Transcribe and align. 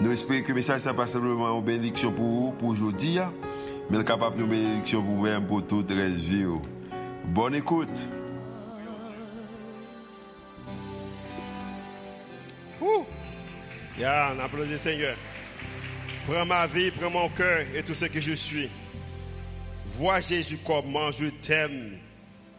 Nous 0.00 0.12
espérons 0.12 0.42
que 0.42 0.48
le 0.48 0.54
message 0.54 0.84
n'est 0.84 0.94
pas 0.94 1.08
simplement 1.08 1.58
une 1.58 1.64
bénédiction 1.64 2.12
pour 2.12 2.24
vous, 2.24 2.52
pour 2.52 2.68
aujourd'hui, 2.68 3.18
hein. 3.18 3.32
mais 3.90 4.04
capable 4.04 4.36
de 4.36 4.44
bénédiction 4.44 5.02
pour 5.02 5.16
vous-même, 5.16 5.44
pour 5.44 5.66
toute 5.66 5.90
la 5.90 6.06
vie. 6.06 6.44
Oh. 6.46 6.62
Bonne 7.24 7.56
écoute. 7.56 8.00
Ouh! 12.80 13.04
Yeah, 13.98 14.34
on 14.36 14.38
applaudit 14.38 14.70
le 14.70 14.78
Seigneur. 14.78 15.16
Prends 16.28 16.46
ma 16.46 16.68
vie, 16.68 16.92
prends 16.92 17.10
mon 17.10 17.28
cœur 17.30 17.66
et 17.74 17.82
tout 17.82 17.94
ce 17.94 18.04
que 18.04 18.20
je 18.20 18.34
suis. 18.34 18.70
Vois 19.96 20.20
Jésus 20.20 20.60
comment 20.64 21.10
je 21.10 21.26
t'aime, 21.26 21.98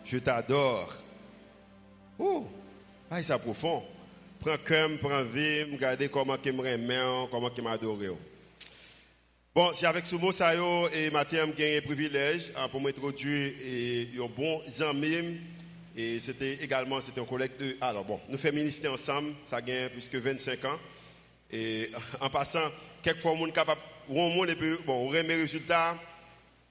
je 0.03 0.17
t'adore. 0.17 0.93
Ouh! 2.19 2.45
Ah, 3.09 3.23
c'est 3.23 3.39
profond 3.39 3.81
prends 4.39 4.57
cœur, 4.57 4.89
prends 5.01 5.23
vie, 5.23 5.63
regarder 5.63 6.09
comment 6.09 6.37
il 6.43 6.53
me 6.53 7.27
comment 7.27 7.51
il 7.55 7.63
m'adore. 7.63 7.97
Bon, 9.53 9.71
c'est 9.73 9.85
avec 9.85 10.05
ce 10.05 10.15
mot 10.15 10.31
ça 10.31 10.53
et 10.53 11.09
Mathieu 11.09 11.39
j'ai 11.57 11.77
un 11.77 11.81
privilège 11.81 12.51
hein, 12.55 12.69
pour 12.69 12.79
m'introduire 12.79 13.53
et 13.65 14.09
un 14.17 14.27
bon 14.27 14.61
ami 14.89 15.39
et 15.97 16.19
c'était 16.19 16.53
également 16.63 17.01
c'était 17.01 17.19
un 17.19 17.25
collègue 17.25 17.57
de 17.59 17.75
alors 17.81 18.05
bon, 18.05 18.19
nous 18.29 18.37
faisons 18.37 18.55
ministère 18.55 18.93
ensemble, 18.93 19.33
ça 19.45 19.57
a 19.57 19.61
plus 19.61 20.07
que 20.07 20.17
25 20.17 20.63
ans 20.65 20.79
et 21.51 21.91
en 22.21 22.29
passant 22.29 22.69
quelquefois 23.01 23.31
on 23.31 23.47
est 23.47 23.51
capable 23.51 23.81
on 24.07 24.29
monde 24.29 24.55
bon, 24.85 25.09
on 25.09 25.11
mes 25.11 25.35
résultats 25.35 25.97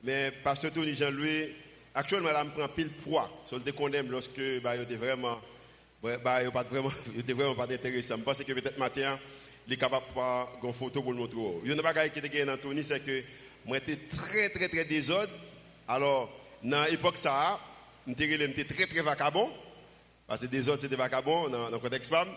mais 0.03 0.31
pasteur 0.43 0.73
Tony 0.73 0.95
Jean-Louis 0.95 1.49
actuellement 1.95 2.33
là 2.33 2.45
me 2.45 2.51
prend 2.51 2.69
pile 2.69 2.91
poids, 2.91 3.31
sur 3.45 3.59
le 3.59 3.73
condamne 3.73 4.09
lorsque 4.09 4.41
bah, 4.63 4.77
était 4.77 4.97
vraiment 4.97 5.41
bah, 6.03 6.43
il 6.43 6.51
pas 6.51 6.63
vraiment, 6.71 7.55
pas 7.55 7.65
intéressant. 7.65 8.17
Je 8.19 8.23
pense 8.23 8.39
que 8.39 8.53
peut-être 8.53 8.79
matin, 8.79 9.19
il 9.67 9.73
est 9.73 9.77
capable 9.77 10.07
de 10.07 10.13
faire 10.15 10.47
une 10.63 10.73
photo 10.73 11.03
pour 11.03 11.13
le 11.13 11.19
montrer. 11.19 11.39
Il 11.65 11.71
y 11.71 11.73
a 11.73 11.75
une 11.75 11.83
chose 11.83 12.11
qui 12.13 12.19
était 12.19 12.45
dans 12.45 12.57
Tony, 12.57 12.85
c'est 12.85 13.05
que 13.05 13.23
moi 13.67 13.79
j'étais 13.79 14.01
très 14.17 14.49
très 14.51 14.69
très 14.69 14.85
désordre. 14.85 15.33
Alors, 15.87 16.31
dans 16.63 16.85
l'époque 16.91 17.17
ça, 17.17 17.59
j'étais 18.07 18.65
très 18.65 18.87
très 18.87 19.01
vacabon. 19.01 19.51
Parce 20.27 20.43
que 20.43 20.47
désordre 20.47 20.83
c'était 20.83 20.97
vacabon 20.97 21.49
dans 21.49 21.71
le 21.71 21.79
contexte 21.79 22.11
femme. 22.11 22.29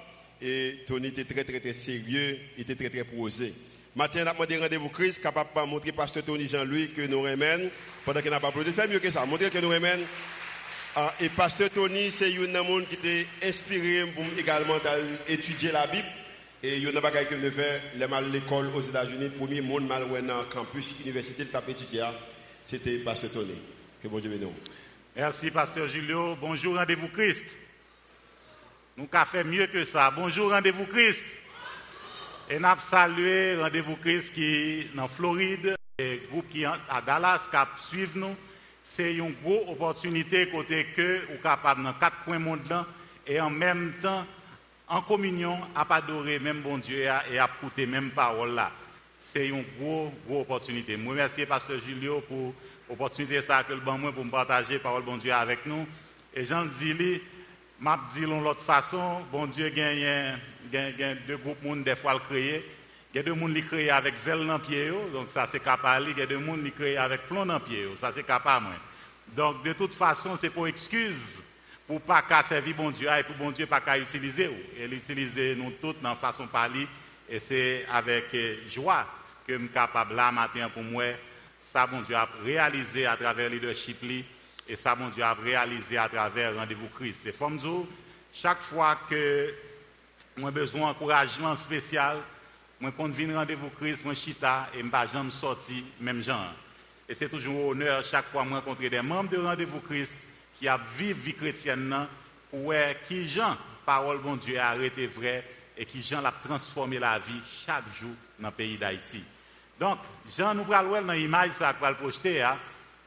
Et 0.42 0.80
Tony 0.88 1.10
était 1.10 1.26
très 1.26 1.44
très 1.44 1.60
très 1.60 1.74
sérieux, 1.74 2.40
il 2.58 2.62
était 2.64 2.76
très 2.76 2.90
très 2.90 3.04
posé. 3.04 3.54
Matin, 3.96 4.24
on 4.24 4.28
a 4.28 4.34
demandé 4.34 4.58
rendez-vous 4.58 4.90
Christ, 4.90 5.22
capable 5.22 5.50
de 5.54 5.70
montrer 5.70 5.92
pasteur 5.92 6.24
Tony 6.24 6.48
Jean-Louis 6.48 6.94
que 6.94 7.02
nous 7.02 7.22
remène, 7.22 7.70
pendant 8.06 8.22
qu'il 8.22 8.32
n'a 8.32 8.40
pas 8.40 8.48
applaudi. 8.48 8.72
Faire 8.72 8.88
mieux 8.88 9.00
que 9.00 9.12
ça, 9.12 9.26
montrer 9.26 9.50
que 9.50 9.60
nous 9.60 9.70
remène. 9.70 10.00
Ah, 10.94 11.14
et 11.22 11.30
pasteur 11.30 11.70
Tony, 11.70 12.12
c'est 12.12 12.36
un 12.38 12.56
homme 12.56 12.86
qui 12.86 12.98
t'a 12.98 13.48
inspiré 13.48 14.04
pour 14.14 14.26
également 14.38 14.76
étudier 15.26 15.72
la 15.72 15.88
Bible. 15.88 16.08
Et 16.62 16.76
il 16.76 16.84
y 16.84 16.88
a 16.88 16.90
un 16.90 17.02
bagage 17.02 17.30
que 17.30 17.36
je 17.40 18.08
mal 18.08 18.30
l'école 18.30 18.68
aux 18.76 18.82
États-Unis, 18.82 19.30
premier 19.30 19.62
monde 19.62 19.88
mal 19.88 20.06
dans 20.28 20.40
le 20.40 20.44
campus 20.54 20.94
université, 21.00 21.46
le 21.46 21.72
étudié, 21.72 22.04
c'était 22.66 22.98
pasteur 22.98 23.32
Tony. 23.32 23.54
Que 24.04 24.10
bon 24.10 24.20
Dieu 24.20 24.30
bénisse. 24.30 24.54
Merci 25.16 25.50
pasteur 25.50 25.88
Julio. 25.88 26.36
Bonjour 26.36 26.76
rendez-vous 26.76 27.08
Christ. 27.08 27.46
Nous 28.98 29.08
avons 29.14 29.26
fait 29.26 29.46
mieux 29.46 29.68
que 29.68 29.86
ça. 29.86 30.12
Bonjour 30.12 30.52
rendez-vous 30.52 30.88
Christ. 30.88 31.24
Et 32.50 32.60
nous 32.60 32.66
avons 32.66 32.82
salué 32.82 33.56
rendez-vous 33.56 33.96
Christ 33.96 34.34
qui 34.34 34.44
est 34.44 35.00
en 35.00 35.08
Floride, 35.08 35.74
et 35.98 36.22
groupe 36.30 36.50
qui 36.50 36.64
est 36.64 36.66
à 36.66 37.02
Dallas, 37.02 37.48
qui 37.50 37.88
suivent 37.88 38.18
nous 38.18 38.36
c'est 38.96 39.14
une 39.16 39.34
grosse 39.44 39.70
opportunité 39.70 40.50
côté 40.50 40.86
que 40.96 41.22
vous 41.32 41.42
capable 41.42 41.84
dans 41.84 41.94
quatre 41.94 42.24
coins 42.26 42.40
monde 42.40 42.86
et 43.26 43.40
en 43.40 43.50
même 43.50 43.94
temps 44.02 44.26
en 44.88 45.02
communion 45.02 45.58
à 45.74 45.86
adorer 45.96 46.40
même 46.40 46.62
bon 46.62 46.78
Dieu 46.78 47.00
et 47.00 47.08
à 47.08 47.46
écouter 47.46 47.86
même 47.86 48.12
parole 48.12 48.54
là. 48.54 48.72
C'est 49.34 49.48
une 49.48 49.64
grosse 49.80 50.12
grosse 50.28 50.42
opportunité. 50.42 51.00
Je 51.02 51.10
remercie 51.10 51.46
pasteur 51.46 51.80
Julio 51.80 52.22
pour 52.28 52.54
l'opportunité 52.90 53.42
ça 53.42 53.64
que 53.64 53.74
le 53.74 53.80
bon 53.80 53.98
moi 53.98 54.12
pour 54.12 54.30
partager 54.30 54.80
parole 54.80 55.04
bon 55.04 55.18
Dieu 55.18 55.32
avec 55.32 55.66
nous 55.66 55.88
et 56.34 56.46
Jean 56.46 56.66
dit 56.66 57.22
m'a 57.80 57.98
dit 58.14 58.26
l'autre 58.26 58.62
façon 58.62 59.22
bon 59.32 59.46
Dieu 59.48 59.70
gagne 59.70 60.38
deux 61.28 61.38
groupes 61.38 61.64
monde 61.64 61.84
des 61.84 61.96
fois 61.96 62.14
le 62.14 62.20
créer 62.20 62.66
il 63.14 63.18
y 63.18 63.20
a 63.20 63.24
des 63.24 63.40
gens 63.40 63.54
qui 63.54 63.62
créent 63.64 63.90
avec 63.90 64.16
zèle 64.16 64.48
dans 64.48 64.60
pied, 64.60 64.92
donc 65.12 65.30
ça 65.32 65.48
c'est 65.52 65.60
capable. 65.60 66.08
Il 66.10 66.18
y 66.18 66.22
a 66.22 66.26
des 66.26 66.36
gens 66.36 66.58
qui 66.58 66.72
créent 66.72 66.98
avec 66.98 67.28
plomb 67.28 67.46
dans 67.46 67.60
pied, 67.60 67.88
ça 67.98 68.12
c'est 68.14 68.24
capable. 68.24 68.68
Donc 69.36 69.64
de 69.64 69.74
toute 69.74 69.94
façon, 69.94 70.36
c'est 70.36 70.50
pour 70.50 70.68
excuse 70.68 71.42
pour 71.88 72.00
pas 72.00 72.22
qu'à 72.22 72.42
servir 72.44 72.76
bon 72.78 72.92
Dieu 72.92 73.10
et 73.18 73.24
pour 73.24 73.36
bon 73.36 73.52
Dieu 73.52 73.66
pas 73.66 73.82
qu'à 73.82 73.98
utiliser. 73.98 74.50
Et 74.78 74.88
l'utiliser 74.88 75.56
nous 75.56 75.72
toutes 75.82 76.02
dans 76.02 76.16
façon 76.16 76.48
parler. 76.48 76.88
Et 77.28 77.40
c'est 77.40 77.86
avec 77.92 78.34
euh, 78.34 78.56
joie 78.70 79.06
que 79.46 79.54
je 79.54 79.60
suis 79.60 79.70
capable 79.70 80.16
là 80.16 80.32
matin 80.32 80.70
pour 80.74 80.84
moi, 80.84 81.04
ça 81.62 81.86
bon 81.86 82.02
Dieu 82.02 82.16
a 82.16 82.30
réalisé 82.44 83.06
à 83.06 83.18
travers 83.18 83.50
le 83.50 83.56
leadership 83.56 84.02
et 84.70 84.76
ça 84.78 84.96
bon 84.96 85.10
Dieu 85.10 85.22
a 85.22 85.34
réalisé 85.34 85.98
à 85.98 86.08
travers 86.08 86.56
rendez-vous 86.56 86.88
Christ. 86.96 87.26
Et 87.26 87.34
comme 87.34 87.60
chaque 88.34 88.62
fois 88.62 88.98
que 89.10 89.54
moi 90.38 90.52
besoin 90.52 90.88
d'encouragement 90.88 91.58
spécial, 91.58 92.20
moi, 92.82 92.92
quand 92.98 93.10
je 93.16 93.34
rendez-vous 93.34 93.70
Christ, 93.80 94.04
moi, 94.04 94.16
chita, 94.16 94.68
et 94.74 94.80
je 94.80 94.86
ne 94.86 95.08
jamais 95.08 95.32
sorti 95.32 95.86
même 96.00 96.24
genre. 96.24 96.52
Et 97.08 97.14
c'est 97.14 97.30
toujours 97.30 97.54
un 97.56 97.72
honneur 97.74 98.04
chaque 98.04 98.32
fois 98.32 98.44
moi 98.44 98.60
rencontrer 98.60 98.90
des 98.90 99.02
membres 99.02 99.30
de 99.30 99.38
rendez-vous 99.38 99.82
Christ 99.82 100.16
qui 100.58 100.68
a 100.68 100.78
vécu 100.78 101.14
vie 101.14 101.34
chrétienne 101.36 102.08
pour 102.50 102.74
qui 103.08 103.28
Jean, 103.28 103.56
parole 103.86 104.20
bon 104.20 104.36
Dieu, 104.36 104.60
a 104.60 104.70
arrêté 104.70 105.06
vrai 105.06 105.46
et 105.78 105.86
qui 105.86 106.02
Jean 106.02 106.22
l'a 106.22 106.32
transformé 106.32 106.98
la 106.98 107.20
vie 107.20 107.42
chaque 107.66 107.84
jour 108.00 108.12
dans 108.40 108.48
le 108.48 108.54
pays 108.54 108.78
d'Haïti. 108.78 109.24
Donc, 109.80 110.00
Jean 110.36 110.56
nous 110.56 110.64
voir 110.64 110.84
dans 110.84 111.14
l'image 111.14 111.52
ça 111.52 111.76
va 111.80 111.92
le 111.92 111.98
projeter. 111.98 112.44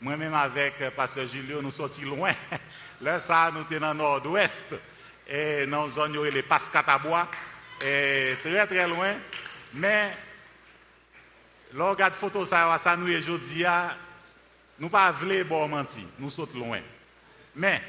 Moi-même 0.00 0.34
avec 0.34 0.74
euh, 0.82 0.90
Pasteur 0.90 1.26
Julio, 1.26 1.62
nous 1.62 1.70
sortis 1.70 2.04
loin. 2.04 2.32
Là, 3.00 3.18
ça, 3.18 3.50
nous 3.52 3.64
sommes 3.68 3.80
dans 3.80 3.92
le 3.92 3.98
nord-ouest. 3.98 4.74
Et 5.26 5.66
dans 5.66 5.86
la 5.86 5.90
zone, 5.90 6.14
y 6.14 6.30
les 6.30 6.42
Pascatabois. 6.42 7.26
Et 7.82 8.34
très, 8.42 8.66
très 8.66 8.86
loin. 8.86 9.14
Mais, 9.74 10.12
lorsqu'on 11.72 11.90
regarde 11.92 12.14
photo 12.14 12.44
ça, 12.44 12.78
ça 12.78 12.96
nous 12.96 13.12
aujourd'hui, 13.12 13.64
nous 14.78 14.88
pas 14.88 15.10
voulons 15.12 15.44
bon 15.44 15.68
mentir, 15.68 16.04
nous 16.18 16.30
sommes 16.30 16.48
loin. 16.54 16.80
Mais, 17.56 17.82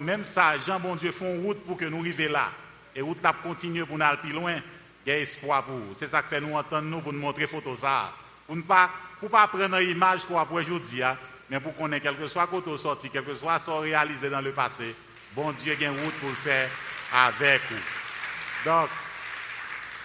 même 0.00 0.24
ça, 0.24 0.58
Jean 0.58 0.80
bon 0.80 0.96
Dieu 0.96 1.12
font 1.12 1.40
route 1.42 1.64
pour 1.64 1.76
que 1.76 1.84
nous 1.84 2.00
arrivions 2.00 2.32
là. 2.32 2.50
Et 2.94 3.00
route 3.00 3.22
là 3.22 3.34
continue 3.42 3.84
pour 3.84 3.98
nous 3.98 4.04
aller 4.04 4.18
plus 4.18 4.32
loin. 4.32 4.60
Il 5.06 5.10
y 5.10 5.12
a 5.12 5.18
espoir 5.18 5.64
pour 5.64 5.74
vous. 5.74 5.94
C'est 5.96 6.08
ça 6.08 6.22
que 6.22 6.28
fait 6.28 6.40
nous 6.40 6.54
entendre 6.54 6.88
nous 6.88 7.00
pour 7.00 7.12
nous 7.12 7.20
montrer 7.20 7.46
photo 7.46 7.76
ça. 7.76 8.12
Pour 8.46 8.56
ne 8.56 8.62
pas, 8.62 8.90
pour 9.20 9.30
pas 9.30 9.46
prendre 9.48 9.76
une 9.78 9.90
image 9.90 10.24
pour 10.24 10.40
aujourd'hui, 10.52 11.02
mais 11.50 11.60
pour 11.60 11.74
qu'on 11.76 11.92
ait 11.92 12.00
quelque 12.00 12.28
soit 12.28 12.46
côté 12.46 12.76
sorti, 12.78 13.10
quelque 13.10 13.34
soit 13.34 13.60
soit 13.60 13.80
réalisé 13.80 14.30
dans 14.30 14.40
le 14.40 14.52
passé, 14.52 14.94
bon 15.34 15.52
Dieu 15.52 15.76
a 15.78 15.84
une 15.84 15.90
route 15.90 16.14
pour 16.14 16.30
le 16.30 16.34
faire 16.36 16.70
avec 17.12 17.60
vous. 17.70 18.70
Donc, 18.70 18.88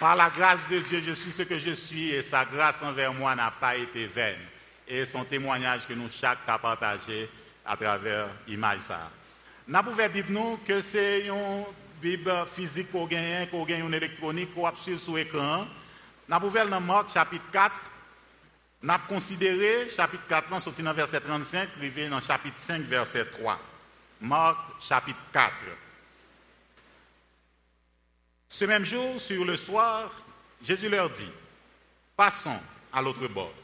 par 0.00 0.16
la 0.16 0.30
grâce 0.30 0.66
de 0.70 0.78
Dieu, 0.78 1.02
je 1.06 1.12
suis 1.12 1.30
ce 1.30 1.42
que 1.42 1.58
je 1.58 1.72
suis 1.72 2.10
et 2.10 2.22
sa 2.22 2.46
grâce 2.46 2.82
envers 2.82 3.12
moi 3.12 3.34
n'a 3.34 3.50
pas 3.50 3.76
été 3.76 4.06
vaine. 4.06 4.40
Et 4.88 5.04
son 5.04 5.24
témoignage 5.24 5.86
que 5.86 5.92
nous 5.92 6.08
chaque 6.10 6.38
a 6.46 6.58
partagé 6.58 7.28
à 7.66 7.76
travers 7.76 8.28
l'image 8.48 8.80
ça. 8.80 9.10
Nous 9.68 9.82
pouvons 9.82 10.08
Bible 10.08 10.32
nous 10.32 10.58
que 10.66 10.80
c'est 10.80 11.26
une 11.26 11.64
Bible 12.00 12.32
physique 12.52 12.90
qu'on 12.90 13.06
gagne, 13.06 13.46
qu'on 13.48 13.64
gagne 13.66 13.84
une 13.86 13.94
électronique 13.94 14.54
qu'on 14.54 14.74
suivre 14.74 15.00
sur 15.00 15.16
l'écran. 15.16 15.66
Nous 16.26 16.40
pouvons 16.40 16.66
dans 16.66 16.80
Marc 16.80 17.12
chapitre 17.12 17.44
4. 17.52 17.74
Nous 18.82 18.90
avons 18.90 19.02
considéré 19.06 19.86
chapitre 19.90 20.24
4, 20.26 20.60
sorti 20.62 20.82
dans 20.82 20.94
verset 20.94 21.20
35, 21.20 21.68
arrivé 21.76 22.08
dans 22.08 22.22
chapitre 22.22 22.56
5, 22.56 22.80
verset 22.82 23.26
3. 23.26 23.60
Marc 24.22 24.56
chapitre 24.80 25.20
4. 25.30 25.52
Ce 28.60 28.66
même 28.66 28.84
jour, 28.84 29.18
sur 29.18 29.42
le 29.42 29.56
soir, 29.56 30.12
Jésus 30.62 30.90
leur 30.90 31.08
dit, 31.08 31.30
passons 32.14 32.60
à 32.92 33.00
l'autre 33.00 33.26
bord. 33.26 33.54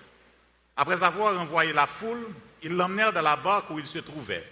Après 0.75 1.02
avoir 1.02 1.38
envoyé 1.38 1.75
la 1.75 1.87
foule, 1.87 2.26
ils 2.62 2.72
l'emmenèrent 2.72 3.12
dans 3.12 3.20
la 3.20 3.37
barque 3.37 3.69
où 3.69 3.78
il 3.78 3.87
se 3.87 3.98
trouvait. 3.98 4.43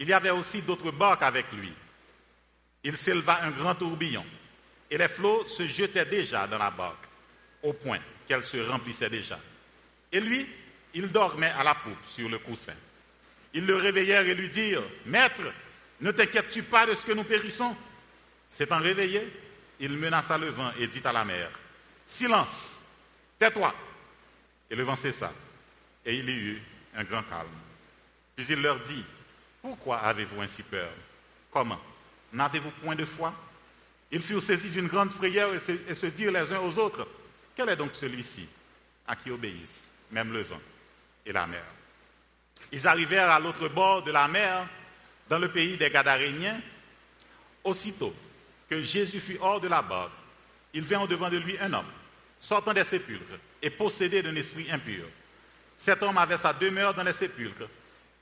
Il 0.00 0.08
y 0.08 0.12
avait 0.12 0.30
aussi 0.30 0.60
d'autres 0.60 0.90
barques 0.90 1.22
avec 1.22 1.52
lui. 1.52 1.72
Il 2.82 2.96
s'éleva 2.96 3.44
un 3.44 3.52
grand 3.52 3.76
tourbillon 3.76 4.26
et 4.90 4.98
les 4.98 5.06
flots 5.06 5.46
se 5.46 5.64
jetaient 5.68 6.04
déjà 6.04 6.48
dans 6.48 6.58
la 6.58 6.72
barque, 6.72 7.06
au 7.62 7.72
point 7.72 8.00
qu'elle 8.26 8.44
se 8.44 8.56
remplissait 8.56 9.08
déjà. 9.08 9.38
Et 10.10 10.18
lui, 10.18 10.48
il 10.94 11.12
dormait 11.12 11.54
à 11.56 11.62
la 11.62 11.76
poupe 11.76 12.06
sur 12.06 12.28
le 12.28 12.40
coussin. 12.40 12.74
Ils 13.54 13.66
le 13.66 13.76
réveillèrent 13.76 14.26
et 14.26 14.34
lui 14.34 14.48
dirent, 14.48 14.82
Maître, 15.06 15.46
ne 16.00 16.10
t'inquiètes-tu 16.10 16.64
pas 16.64 16.86
de 16.86 16.96
ce 16.96 17.06
que 17.06 17.12
nous 17.12 17.22
périssons? 17.22 17.76
S'étant 18.46 18.80
réveillé, 18.80 19.30
il 19.80 19.96
menaça 19.96 20.36
le 20.36 20.50
vent 20.50 20.72
et 20.78 20.86
dit 20.86 21.00
à 21.04 21.12
la 21.12 21.24
mer, 21.24 21.50
Silence, 22.06 22.76
tais-toi. 23.38 23.74
Et 24.70 24.76
le 24.76 24.84
vent 24.84 24.94
cessa, 24.94 25.32
et 26.04 26.16
il 26.16 26.28
y 26.28 26.32
eut 26.32 26.62
un 26.94 27.02
grand 27.02 27.22
calme. 27.24 27.48
Puis 28.36 28.46
il 28.50 28.62
leur 28.62 28.78
dit, 28.80 29.04
Pourquoi 29.60 29.98
avez-vous 29.98 30.40
ainsi 30.40 30.62
peur? 30.62 30.90
Comment? 31.50 31.80
N'avez-vous 32.32 32.70
point 32.82 32.94
de 32.94 33.04
foi? 33.04 33.34
Ils 34.12 34.22
furent 34.22 34.42
saisis 34.42 34.70
d'une 34.70 34.86
grande 34.86 35.10
frayeur 35.10 35.50
et 35.54 35.94
se, 35.94 36.06
dirent 36.06 36.32
les 36.32 36.52
uns 36.52 36.60
aux 36.60 36.78
autres, 36.78 37.08
Quel 37.56 37.70
est 37.70 37.76
donc 37.76 37.94
celui-ci 37.94 38.46
à 39.08 39.16
qui 39.16 39.30
obéissent 39.30 39.88
même 40.12 40.32
le 40.32 40.42
vent 40.42 40.60
et 41.26 41.32
la 41.32 41.46
mer? 41.46 41.64
Ils 42.70 42.86
arrivèrent 42.86 43.30
à 43.30 43.40
l'autre 43.40 43.68
bord 43.68 44.02
de 44.02 44.12
la 44.12 44.28
mer, 44.28 44.68
dans 45.28 45.38
le 45.38 45.50
pays 45.50 45.76
des 45.76 45.90
Gadaréniens. 45.90 46.60
Aussitôt 47.64 48.14
que 48.70 48.80
Jésus 48.82 49.20
fut 49.20 49.38
hors 49.40 49.60
de 49.60 49.66
la 49.68 49.82
barque, 49.82 50.12
il 50.72 50.84
vint 50.84 51.00
au-devant 51.00 51.28
de 51.28 51.38
lui 51.38 51.58
un 51.58 51.72
homme, 51.72 51.90
sortant 52.38 52.72
des 52.72 52.84
sépulcres 52.84 53.38
et 53.60 53.68
possédé 53.68 54.22
d'un 54.22 54.36
esprit 54.36 54.70
impur. 54.70 55.04
Cet 55.76 56.02
homme 56.02 56.18
avait 56.18 56.38
sa 56.38 56.52
demeure 56.52 56.94
dans 56.94 57.02
les 57.02 57.12
sépulcres 57.12 57.68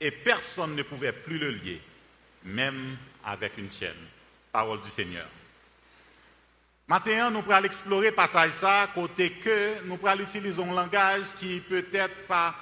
et 0.01 0.09
personne 0.09 0.75
ne 0.75 0.81
pouvait 0.81 1.11
plus 1.11 1.37
le 1.37 1.51
lier, 1.51 1.79
même 2.43 2.97
avec 3.23 3.57
une 3.57 3.71
chaîne. 3.71 4.07
Parole 4.51 4.81
du 4.81 4.89
Seigneur. 4.89 5.27
Maintenant, 6.87 7.29
nous 7.29 7.43
pourrons 7.43 7.63
explorer 7.63 8.11
passage 8.11 8.53
ça, 8.53 8.89
côté 8.95 9.29
que 9.33 9.83
nous 9.85 9.97
pourrons 9.97 10.19
utiliser 10.19 10.59
un 10.63 10.73
langage 10.73 11.27
qui 11.39 11.59
peut-être 11.59 12.25
pas, 12.25 12.55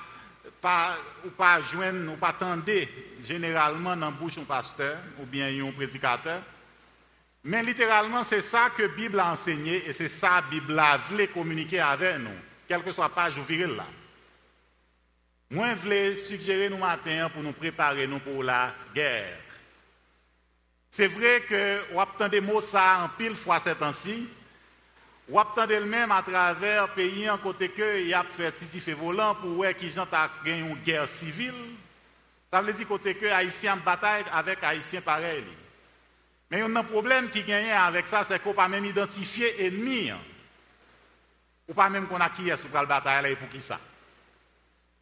pas, 0.59 0.97
ou 1.25 1.29
pas 1.29 1.61
joindre, 1.61 2.11
ou 2.11 2.17
pas 2.17 2.33
tendre 2.33 2.65
généralement 3.23 3.95
dans 3.95 4.07
la 4.07 4.11
bouche 4.11 4.35
d'un 4.35 4.43
pasteur 4.43 4.97
ou 5.21 5.25
bien 5.25 5.47
un 5.47 5.71
prédicateur. 5.71 6.41
Mais 7.47 7.63
littéralement, 7.63 8.25
c'est 8.25 8.41
ça 8.41 8.69
que 8.75 8.81
la 8.81 8.87
Bible 8.89 9.17
a 9.21 9.31
enseigné 9.31 9.87
et 9.87 9.93
c'est 9.93 10.09
ça 10.09 10.27
que 10.27 10.33
la 10.33 10.59
Bible 10.59 10.77
a 10.77 10.97
voulu 10.97 11.27
communiquer 11.29 11.79
avec 11.79 12.17
nous, 12.17 12.29
quelle 12.67 12.83
que 12.83 12.91
soit 12.91 13.05
la 13.05 13.09
page 13.09 13.37
ou 13.37 13.43
viril 13.43 13.73
là. 13.77 13.85
Moi, 15.49 15.69
je 15.69 15.75
voulais 15.75 16.15
suggérer 16.17 16.67
nous 16.67 16.77
matin 16.77 17.29
pour 17.33 17.41
nous 17.41 17.53
préparer 17.53 18.05
nous 18.05 18.19
pour 18.19 18.43
la 18.43 18.73
guerre. 18.93 19.37
C'est 20.91 21.07
vrai 21.07 21.39
que 21.47 21.83
on 21.93 22.01
entend 22.01 22.27
des 22.27 22.41
mots 22.41 22.59
ça 22.59 23.05
en 23.05 23.17
pile 23.17 23.37
fois 23.37 23.61
ces 23.61 23.75
temps-ci. 23.75 24.27
On 25.31 25.39
entend 25.39 25.67
le 25.67 25.85
même 25.85 26.11
à 26.11 26.21
travers 26.21 26.93
pays 26.95 27.29
en 27.29 27.37
côté 27.37 27.69
que 27.69 28.01
il 28.01 28.13
a 28.13 28.25
fait 28.25 28.51
titi 28.51 28.81
fait 28.81 28.91
volant 28.91 29.35
pour 29.35 29.51
voir 29.51 29.73
qui 29.73 29.89
gens 29.89 30.05
gagné 30.43 30.59
une 30.59 30.75
guerre 30.83 31.07
civile. 31.07 31.77
Ça 32.51 32.61
veut 32.61 32.73
dire 32.73 32.87
côté 32.89 33.15
que 33.15 33.27
haïtien 33.27 33.77
bataille 33.77 34.25
avec 34.33 34.61
haïtien 34.61 34.99
pareil. 34.99 35.45
Mais 36.49 36.59
il 36.59 36.59
y 36.59 36.63
a 36.75 36.79
un 36.79 36.83
problème 36.83 37.29
qui 37.29 37.43
gagne 37.43 37.71
avec 37.71 38.07
ça, 38.07 38.25
c'est 38.27 38.41
qu'on 38.41 38.53
pas 38.53 38.67
même 38.67 38.85
identifier 38.85 39.65
ennemi. 39.65 40.11
Ou 41.67 41.73
pas 41.73 41.89
même 41.89 42.07
qu'on 42.07 42.21
a 42.21 42.29
qui 42.29 42.49
est 42.49 42.57
sous 42.57 42.67
la 42.73 42.85
bataille 42.85 43.35
pour 43.35 43.49
qui 43.49 43.61
ça. 43.61 43.79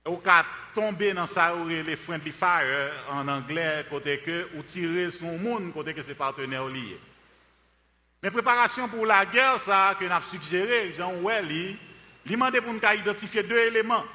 Ou 0.07 0.17
ka 0.17 0.45
tomber 0.73 1.13
dans 1.13 1.27
ça 1.27 1.55
ou 1.55 1.67
les 1.67 1.95
friendly 1.95 2.31
fire 2.31 2.91
en 3.09 3.27
anglais 3.27 3.85
côté 3.89 4.19
que 4.19 4.49
ou 4.55 4.63
tirer 4.63 5.09
son 5.09 5.37
monde 5.37 5.73
côté 5.73 5.93
que 5.93 6.03
ses 6.03 6.15
partenaires 6.15 6.67
liés. 6.67 6.99
Mais 8.21 8.31
préparation 8.31 8.87
pour 8.87 9.05
la 9.05 9.25
guerre 9.25 9.59
ça 9.59 9.95
que 9.99 10.05
n'a 10.05 10.21
suggéré 10.21 10.93
Jean 10.97 11.13
Welly, 11.21 11.77
il 12.25 12.31
demande 12.31 12.59
pour 12.59 12.73
nous 12.73 12.99
identifier 12.99 13.43
deux 13.43 13.57
éléments. 13.57 14.05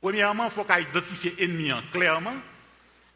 Premièrement, 0.00 0.46
il 0.46 0.50
faut 0.50 0.66
identifier 0.66 1.34
l'ennemi 1.38 1.72
clairement. 1.92 2.36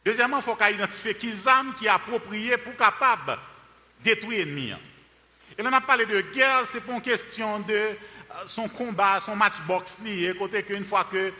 Deuxièmement, 0.04 0.38
il 0.38 0.42
faut 0.42 0.56
identifier 0.56 1.14
qui 1.14 1.32
armes 1.46 1.74
qui 1.74 1.86
approprié 1.86 2.56
pour 2.56 2.76
capable 2.76 3.38
détruire 4.02 4.46
l'ennemi. 4.46 4.72
Et 5.58 5.62
là, 5.62 5.70
on 5.70 5.76
a 5.76 5.80
parlé 5.80 6.06
de 6.06 6.20
guerre, 6.32 6.62
c'est 6.70 6.80
pas 6.80 6.92
une 6.92 7.02
question 7.02 7.60
de 7.60 7.96
son 8.46 8.68
combat, 8.68 9.20
son 9.20 9.36
matchbox 9.36 9.98
lié, 10.04 10.34
côté 10.38 10.62
qu'une 10.62 10.84
fois 10.84 11.04
que 11.04 11.32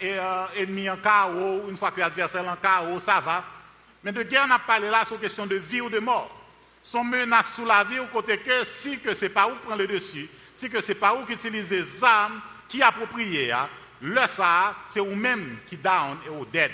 et, 0.00 0.18
euh, 0.18 0.46
ennemi 0.56 0.88
en 0.88 0.96
chaos, 0.96 1.68
une 1.68 1.76
fois 1.76 1.90
que 1.90 2.00
l'adversaire 2.00 2.46
en 2.46 2.56
chaos, 2.56 3.00
ça 3.00 3.20
va. 3.20 3.44
Mais 4.02 4.12
de 4.12 4.22
guerre, 4.22 4.44
on 4.46 4.50
a 4.50 4.58
parlé 4.58 4.90
là 4.90 5.04
sur 5.04 5.20
question 5.20 5.46
de 5.46 5.56
vie 5.56 5.80
ou 5.80 5.90
de 5.90 5.98
mort. 5.98 6.30
Son 6.82 7.04
menace 7.04 7.54
sous 7.54 7.64
la 7.64 7.84
vie 7.84 7.98
au 7.98 8.06
côté 8.06 8.38
que 8.38 8.64
si 8.64 8.98
que 8.98 9.14
c'est 9.14 9.30
pas 9.30 9.48
où 9.48 9.54
prend 9.66 9.76
le 9.76 9.86
dessus, 9.86 10.28
si 10.54 10.68
que 10.68 10.80
c'est 10.80 10.94
pas 10.94 11.14
où 11.14 11.24
qui 11.24 11.32
utilise 11.32 11.68
des 11.68 12.04
armes 12.04 12.40
qui 12.68 12.82
appropriées, 12.82 13.52
hein, 13.52 13.68
le 14.02 14.26
ça, 14.26 14.74
c'est 14.86 15.00
ou 15.00 15.14
même 15.14 15.58
qui 15.66 15.76
down 15.76 16.18
et 16.26 16.28
au 16.28 16.44
dead, 16.44 16.72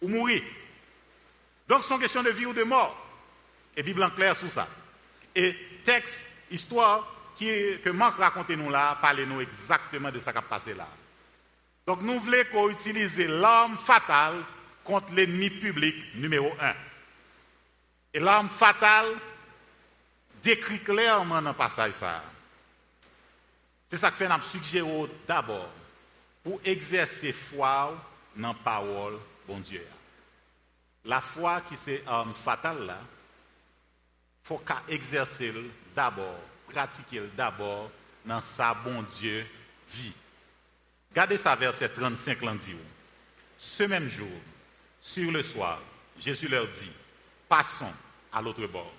ou 0.00 0.08
mourir. 0.08 0.42
Donc, 1.68 1.84
c'est 1.84 1.94
une 1.94 2.00
question 2.00 2.22
de 2.22 2.30
vie 2.30 2.46
ou 2.46 2.52
de 2.52 2.62
mort. 2.62 2.96
Et 3.76 3.82
Bible 3.82 4.02
en 4.02 4.10
clair 4.10 4.36
sur 4.36 4.50
ça. 4.50 4.68
Et 5.34 5.54
texte, 5.84 6.26
histoire 6.50 7.12
que 7.38 7.90
Marc 7.90 8.18
raconte 8.18 8.50
nous 8.50 8.70
là, 8.70 8.96
parlez-nous 9.00 9.40
exactement 9.42 10.10
de 10.10 10.18
ce 10.18 10.30
qui 10.30 10.36
a 10.38 10.42
passé 10.42 10.74
là. 10.74 10.88
Donc 11.86 12.02
nous 12.02 12.18
voulons 12.18 12.44
qu'on 12.50 12.70
utilise 12.70 13.18
l'arme 13.18 13.76
fatale 13.76 14.42
contre 14.84 15.12
l'ennemi 15.12 15.50
public 15.50 15.94
numéro 16.14 16.52
un. 16.60 16.74
Et 18.12 18.20
l'arme 18.20 18.48
fatale 18.48 19.12
décrit 20.42 20.80
clairement 20.80 21.42
dans 21.42 21.50
le 21.50 21.56
passage 21.56 21.92
ça. 21.92 22.22
C'est 23.88 23.98
ça 23.98 24.10
que 24.10 24.16
fait 24.16 24.28
nous 24.28 24.42
suggérer 24.42 25.10
d'abord 25.28 25.70
pour 26.42 26.60
exercer 26.64 27.32
foi 27.32 27.94
dans 28.34 28.48
la 28.48 28.54
parole 28.54 29.18
bon 29.46 29.58
Dieu. 29.60 29.86
La 31.04 31.20
foi 31.20 31.60
qui 31.62 31.76
c'est 31.76 32.02
arme 32.06 32.34
fatale 32.34 32.86
là, 32.86 32.98
faut 34.42 34.58
qu'à 34.58 34.82
exercer 34.88 35.52
d'abord, 35.94 36.38
pratiquer 36.68 37.22
d'abord 37.36 37.90
dans 38.24 38.42
sa 38.42 38.74
bon 38.74 39.02
Dieu 39.18 39.46
dit. 39.88 40.12
Gardez 41.14 41.38
ça, 41.38 41.54
verset 41.54 41.88
35, 41.88 42.42
l'en 42.42 42.54
dit. 42.54 42.76
Ce 43.56 43.84
même 43.84 44.08
jour, 44.08 44.28
sur 45.00 45.30
le 45.32 45.42
soir, 45.42 45.80
Jésus 46.18 46.48
leur 46.48 46.68
dit, 46.68 46.90
passons 47.48 47.92
à 48.32 48.42
l'autre 48.42 48.66
bord. 48.66 48.92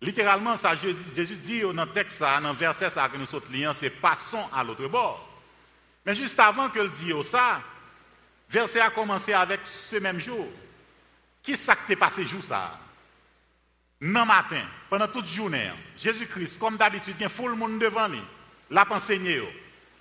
Littéralement, 0.00 0.56
ça, 0.56 0.74
Jésus 0.74 1.36
dit 1.36 1.60
dans 1.60 1.72
le 1.72 1.92
texte, 1.92 2.20
dans 2.20 2.52
le 2.52 2.58
verset 2.58 2.90
ça, 2.90 3.08
que 3.08 3.16
nous 3.16 3.26
sommes 3.26 3.42
liés, 3.52 3.70
c'est 3.78 3.90
passons 3.90 4.44
à 4.52 4.64
l'autre 4.64 4.88
bord. 4.88 5.28
Mais 6.04 6.14
juste 6.14 6.38
avant 6.40 6.68
que 6.68 6.80
le 6.80 6.88
dit 6.88 7.12
ça, 7.24 7.60
verset 8.52 8.80
a 8.80 8.90
commencé 8.90 9.32
avec 9.32 9.60
ce 9.64 9.96
même 9.96 10.20
jour. 10.20 10.46
Qui 11.42 11.56
ça 11.56 11.74
qui 11.86 11.96
passé 11.96 12.26
jour 12.26 12.44
ça? 12.44 12.78
Non 14.00 14.26
matin, 14.26 14.64
pendant 14.90 15.08
toute 15.08 15.26
journée, 15.26 15.70
Jésus-Christ, 15.96 16.58
comme 16.58 16.76
d'habitude, 16.76 17.16
il 17.18 17.26
y 17.26 17.46
le 17.48 17.54
monde 17.54 17.78
devant 17.78 18.08
lui, 18.08 18.20
l'a 18.70 18.86
enseigné 18.90 19.42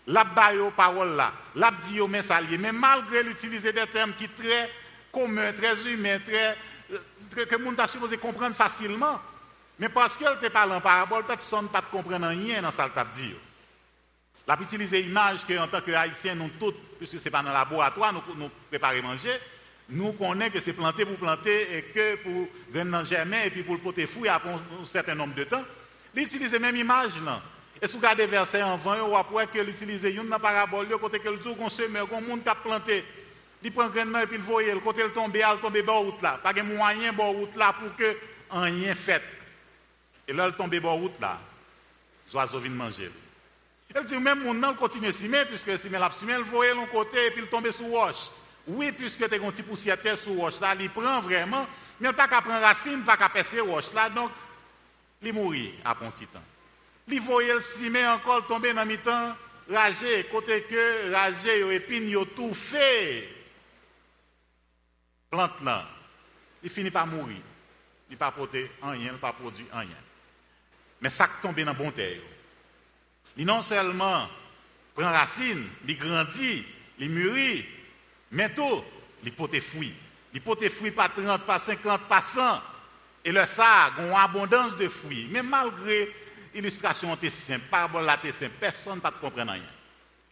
l'a 0.08 0.24
baillé 0.24 0.70
paroles 0.76 1.16
là, 1.16 1.32
l'a 1.56 1.72
dit 1.88 2.00
aux 2.00 2.08
messages, 2.08 2.46
mais 2.60 2.72
malgré 2.72 3.24
l'utiliser 3.24 3.72
des 3.72 3.88
termes 3.88 4.14
qui 4.14 4.26
sont 4.26 4.32
très 4.38 4.70
communs, 5.12 5.54
très 5.54 5.88
humains, 5.88 6.20
très, 6.20 6.58
que 7.46 7.56
le 7.56 7.64
monde 7.64 7.80
a 7.80 7.88
supposé 7.88 8.18
comprendre 8.18 8.56
facilement, 8.56 9.20
mais 9.80 9.90
parce 9.90 10.18
qu'elle 10.18 10.40
te 10.40 10.48
parle 10.48 10.74
en 10.74 10.82
parabole, 10.82 11.24
personne 11.26 11.66
ne 11.66 11.70
peut 11.70 11.86
comprendre 11.92 12.28
rien 12.28 12.62
dans 12.62 12.72
ce 12.72 12.78
qu'elle 12.78 13.08
dit. 13.16 13.36
L'a 14.52 14.58
utilisé 14.62 15.02
l'image 15.02 15.46
que 15.48 15.58
en 15.58 15.70
tant 15.70 15.80
que 15.80 15.92
haïtiens, 15.92 16.36
nous 16.36 16.50
tous, 16.60 16.74
puisque 16.98 17.18
ce 17.18 17.24
n'est 17.24 17.32
pas 17.32 17.42
dans 17.42 17.52
le 17.52 17.54
laboratoire, 17.54 18.12
nous, 18.12 18.36
nous 18.36 18.50
préparer 18.70 19.02
manger, 19.02 19.32
nous 19.88 20.12
connaissons 20.12 20.52
que 20.52 20.60
c'est 20.60 20.74
planté 20.74 21.06
pour 21.06 21.16
planter 21.16 21.78
et 21.78 21.84
que 21.84 22.16
pour 22.18 22.50
gagner 22.74 23.06
germer 23.06 23.46
et 23.46 23.50
puis 23.50 23.64
pour 23.64 23.76
le 23.76 23.80
poter 23.80 24.06
fouille 24.06 24.28
après 24.28 24.50
un 24.50 24.84
certain 24.84 25.16
nombre 25.16 25.36
de 25.36 25.46
temps. 25.46 25.64
L'utiliser 26.14 26.60
même 26.60 26.76
image 26.76 27.14
là. 27.24 27.42
Et 27.82 27.88
si 27.88 27.94
vous 27.94 28.00
regardez 28.00 28.26
verset 28.26 28.62
en 28.62 28.76
20, 28.76 29.04
ou 29.04 29.16
après 29.16 29.48
que 29.48 29.60
l'utilise 29.60 30.04
une 30.04 30.28
parabole, 30.28 30.90
côté 31.00 31.20
que 31.20 31.30
le 31.30 31.42
jour 31.42 31.56
qu'on 31.56 31.70
se 31.70 31.84
met, 31.84 32.02
qu'on 32.02 32.20
monde 32.20 32.44
qui 32.44 32.50
a 32.50 32.56
planté, 32.56 33.06
il 33.64 33.72
prend 33.72 33.88
grain 33.88 34.22
et 34.22 34.28
puis 34.28 34.36
il 34.36 34.42
voit, 34.42 34.64
le 34.64 34.82
côté 34.82 35.02
le 35.04 35.14
tombe, 35.14 35.34
il 35.34 35.62
tombe 35.62 35.82
bas 35.82 35.94
route 35.94 36.22
là. 36.22 36.42
Pas 36.44 36.52
de 36.52 36.62
moyen 36.62 37.14
bas 37.14 37.24
route 37.24 37.56
là 37.56 37.72
pour 37.72 37.96
que 37.96 38.18
rien 38.50 38.94
fait. 38.96 39.24
Et 40.28 40.34
là, 40.34 40.50
il 40.50 40.56
tombe 40.56 40.76
bas 40.76 40.90
route 40.90 41.20
là. 41.22 41.40
Les 42.28 42.36
oiseaux 42.36 42.60
viennent 42.60 42.76
manger. 42.76 43.10
Elle 43.94 44.06
dit, 44.06 44.18
même 44.18 44.44
mon 44.44 44.54
nom 44.54 44.74
continue 44.74 45.08
à 45.08 45.14
s'y 45.14 45.28
puisque 45.28 45.78
si 45.80 45.90
la 45.90 46.12
il 46.22 46.44
voit 46.44 46.74
l'autre 46.74 46.92
côté 46.92 47.28
et 47.28 47.32
puis 47.32 47.42
il 47.44 47.50
tombe 47.50 47.70
sous 47.72 47.88
roche. 47.88 48.30
Oui, 48.68 48.92
puisque 48.92 49.28
tu 49.28 49.36
as 49.36 49.44
un 49.44 49.52
petit 49.52 49.64
poussière 49.64 49.98
sous 50.18 50.34
roche 50.34 50.60
là, 50.60 50.76
il 50.80 50.90
prend 50.90 51.20
vraiment, 51.20 51.68
mais 52.00 52.10
il 52.10 52.16
pas 52.16 52.28
qu'à 52.28 52.42
prendre 52.42 52.62
racine, 52.62 53.04
pas 53.04 53.18
qu'à 53.18 53.30
percer 53.30 53.60
roche 53.60 53.92
là, 53.94 54.10
donc 54.10 54.32
il 55.22 55.34
mourit 55.34 55.74
après 55.84 56.06
un 56.06 56.12
petit 56.12 56.28
temps. 56.28 56.44
Li 57.08 57.20
voye 57.20 57.54
le 57.54 57.62
ciment 57.62 58.14
encore 58.14 58.48
tomber 58.48 58.74
dans 58.74 58.86
mi-temps, 58.86 59.36
ragé, 59.70 60.24
côté 60.32 60.64
que 60.64 61.12
ragé, 61.12 61.60
yo 61.60 61.72
épine, 61.72 62.10
yo 62.10 62.26
tout 62.26 62.54
fait. 62.54 63.28
Plante 65.30 65.60
là, 65.62 65.88
il 66.64 66.70
finit 66.70 66.92
par 66.92 67.08
mourir. 67.08 67.42
Il 68.10 68.18
pas 68.18 68.32
porter 68.32 68.70
rien, 68.82 69.12
il 69.14 69.20
pas 69.20 69.34
produit 69.34 69.66
rien. 69.72 69.88
Mais 71.02 71.10
ça 71.10 71.28
tombe 71.42 71.60
dans 71.60 71.74
bon 71.74 71.92
terre. 71.92 72.20
Il 73.38 73.46
non 73.46 73.62
seulement 73.62 74.28
prend 74.96 75.12
racine, 75.12 75.68
il 75.88 75.98
grandit, 75.98 76.66
il 77.00 77.10
mûrit, 77.10 77.66
mais 78.32 78.54
tout, 78.54 78.84
il 79.24 79.32
peut 79.32 79.60
fruits. 79.60 79.94
Il 80.34 80.42
peut 80.42 80.70
fruits 80.70 80.92
pas 80.92 81.10
30, 81.10 81.44
pas 81.44 81.60
50, 81.60 82.02
pas 82.08 82.22
100. 82.22 82.62
Et 83.26 83.32
le 83.32 83.46
ça, 83.46 83.86
a 83.86 84.02
une 84.02 84.14
abondance 84.14 84.78
de 84.78 84.88
fruits. 84.88 85.28
Mais 85.30 85.44
malgré 85.44 86.10
l'illustration 86.54 87.18
est 87.22 87.30
simple, 87.30 87.66
parabole 87.70 88.10
personne 88.60 88.96
ne 88.96 89.00
peut 89.00 89.12
comprendre 89.22 89.52
rien. 89.52 89.62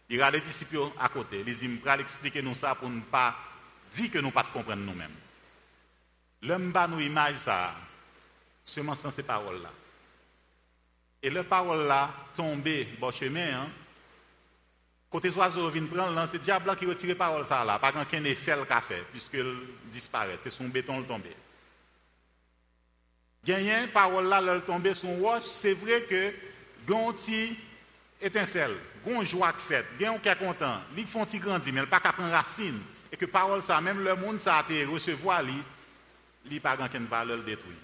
Il 0.08 0.18
y 0.18 0.22
a 0.22 0.30
les 0.30 0.40
disciples 0.40 0.90
à 0.98 1.08
côté. 1.08 1.44
Il 1.46 1.56
dit, 1.56 1.80
je 1.84 2.00
expliquer 2.00 2.42
nous 2.42 2.54
ça 2.54 2.74
pour 2.74 2.88
ne 2.90 3.00
pas 3.00 3.36
dire 3.92 4.10
que 4.10 4.18
nous 4.18 4.28
ne 4.28 4.32
pas 4.32 4.44
comprendre 4.44 4.82
nous-mêmes. 4.82 5.14
L'homme 6.42 6.72
va 6.72 6.88
nous 6.88 7.00
image 7.00 7.36
ça, 7.36 7.74
seulement 8.64 8.94
dans 9.02 9.10
ces 9.10 9.22
paroles-là. 9.22 9.70
Et 11.22 11.30
le 11.30 11.42
parole 11.42 11.86
là 11.86 12.10
tombé 12.34 12.88
bon 12.98 13.10
chemin, 13.10 13.62
hein, 13.62 13.68
côté 15.10 15.28
oiseau 15.30 15.68
vient 15.68 15.84
prendre, 15.84 16.26
c'est 16.26 16.38
le 16.38 16.44
diable 16.44 16.74
qui 16.76 16.86
retire 16.86 17.16
parole 17.16 17.44
ça 17.44 17.64
là, 17.64 17.78
pas 17.78 17.92
qu'un 17.92 18.24
effet 18.24 18.56
le 18.56 18.64
café, 18.64 19.02
puisqu'il 19.10 19.54
disparaît, 19.86 20.38
c'est 20.42 20.50
son 20.50 20.68
béton 20.68 21.00
le 21.00 21.04
tombé. 21.04 21.36
Gagné, 23.44 23.86
parole 23.88 24.28
là, 24.28 24.40
le 24.40 24.60
tombé 24.62 24.94
son 24.94 25.16
roche, 25.16 25.44
c'est 25.44 25.74
vrai 25.74 26.02
que 26.02 26.32
gonti 26.86 27.56
étincelle, 28.20 28.76
gon 29.04 29.24
joie 29.24 29.52
qui 29.54 29.64
fait, 29.66 29.86
qui 29.98 30.04
est 30.04 30.38
content, 30.38 30.80
li 30.94 31.04
font 31.04 31.26
ti 31.26 31.38
grandi, 31.38 31.72
mais 31.72 31.84
pas 31.86 32.00
qu'à 32.00 32.12
prendre 32.12 32.30
racine, 32.30 32.80
et 33.12 33.16
que 33.16 33.26
parole 33.26 33.62
ça, 33.62 33.80
même 33.80 34.02
le 34.02 34.14
monde 34.14 34.38
ça 34.38 34.56
a 34.56 34.62
été 34.62 34.84
recevoir 34.86 35.42
li, 35.42 35.62
li 36.46 36.60
pas 36.60 36.76
grand 36.76 36.88
valeur 37.10 37.36
le 37.38 37.42
détruire. 37.42 37.76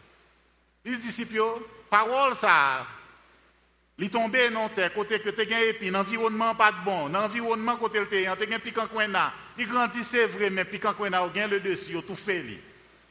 Les 0.84 0.96
disciples, 0.98 1.60
parole 1.90 2.34
ça, 2.36 2.86
li 3.98 4.10
tombé 4.10 4.50
non 4.50 4.68
terre 4.68 4.92
côté 4.92 5.20
que 5.20 5.30
tu 5.30 5.46
gagné 5.46 5.72
puis 5.72 5.90
l'environnement 5.90 6.54
pas 6.54 6.72
de 6.72 6.84
bon 6.84 7.08
l'environnement 7.08 7.76
côté 7.76 8.00
le 8.00 8.06
terre 8.06 8.36
tu 8.38 8.46
gagné 8.46 8.58
piquant 8.58 8.86
coin 8.86 9.08
là. 9.08 9.32
Il 9.58 9.66
grandit 9.66 10.04
c'est 10.04 10.26
vrai 10.26 10.50
mais 10.50 10.64
piquant 10.64 10.94
coin 10.94 11.10
là 11.10 11.28
gain 11.32 11.48
le 11.48 11.60
dessus 11.60 12.00
tout 12.06 12.14
fait 12.14 12.42
li. 12.42 12.58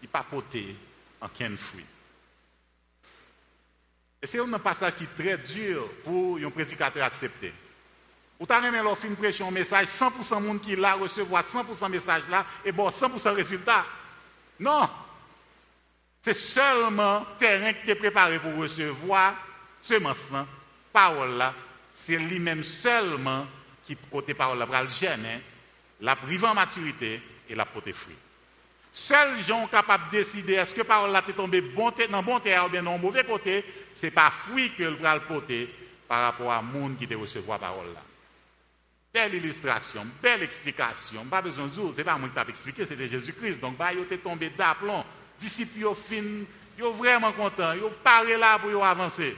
Il 0.01 0.07
pas 0.07 0.23
porté 0.23 0.75
en 1.21 1.27
quel 1.29 1.57
fruit. 1.57 1.85
Et 4.21 4.27
c'est 4.27 4.39
un 4.39 4.59
passage 4.59 4.95
qui 4.95 5.05
est 5.05 5.15
très 5.15 5.37
dur 5.37 5.87
pour 6.03 6.37
un 6.37 6.49
prédicateur 6.49 7.03
accepter 7.03 7.53
ou 8.39 8.45
t'as 8.45 8.59
même 8.59 8.83
leur 8.83 8.97
fin 8.97 9.13
prêcher 9.13 9.43
un 9.43 9.51
message 9.51 9.87
100% 9.87 10.41
monde 10.41 10.61
qui 10.61 10.75
l'a 10.75 10.95
recevoir 10.95 11.43
100% 11.43 11.89
message 11.89 12.23
là 12.29 12.45
et 12.63 12.71
bon 12.71 12.89
100% 12.89 13.33
résultat. 13.33 13.85
Non! 14.59 14.89
C'est 16.21 16.35
seulement 16.35 17.25
terrain 17.37 17.73
qui 17.73 17.91
est 17.91 17.95
préparé 17.95 18.39
pour 18.39 18.55
recevoir 18.55 19.35
semence 19.81 20.31
là 20.31 20.45
parole 20.95 21.35
là, 21.35 21.53
c'est 21.91 22.17
lui-même 22.17 22.63
seulement 22.63 23.45
qui 23.85 23.97
côté 24.09 24.33
parole 24.33 24.57
là 24.57 24.81
le 24.81 24.89
germer, 24.89 25.41
la 25.99 26.15
priver 26.15 26.47
en 26.47 26.53
maturité 26.53 27.21
et 27.49 27.53
la 27.53 27.65
porter 27.65 27.91
fruit. 27.91 28.15
Seuls 28.93 29.41
gens 29.41 29.67
capables 29.67 30.05
de 30.05 30.19
décider 30.19 30.53
est-ce 30.53 30.73
que 30.73 30.83
parole 30.83 31.11
là 31.11 31.21
est 31.27 31.33
tombée 31.33 31.59
bon 31.59 31.91
dans 32.09 32.23
bon 32.23 32.39
terre 32.39 32.65
ou 32.65 32.69
bien 32.69 32.81
dans 32.81 32.97
mauvais 32.97 33.25
côté, 33.25 33.65
c'est 33.93 34.09
pas 34.09 34.31
fruit 34.31 34.71
que 34.73 34.83
le 34.83 34.91
le 34.91 35.27
porter 35.27 35.69
par 36.07 36.21
rapport 36.21 36.53
à 36.53 36.61
monde 36.61 36.97
qui 36.97 37.05
te 37.05 37.13
recevoir 37.13 37.59
parole 37.59 37.93
là. 37.93 38.01
Belle 39.13 39.35
illustration, 39.35 40.07
belle 40.21 40.43
explication. 40.43 41.25
Pas 41.25 41.41
besoin 41.41 41.67
de 41.67 41.71
ce 41.71 41.93
c'est 41.93 42.03
pas 42.05 42.17
moi 42.17 42.29
qui 42.29 42.35
t'ai 42.35 42.49
expliqué, 42.49 42.85
c'était 42.85 43.07
Jésus-Christ. 43.07 43.59
Donc, 43.59 43.77
bah, 43.77 43.91
il 43.93 44.17
tombé 44.19 44.49
d'aplomb. 44.49 45.05
Disciples, 45.39 45.95
fin, 45.95 46.43
ils 46.77 46.83
sont 46.83 46.91
vraiment 46.91 47.31
contents. 47.31 47.73
Ils 47.73 47.81
parlé 48.03 48.35
là 48.35 48.59
pour 48.59 48.85
avancer. 48.85 49.35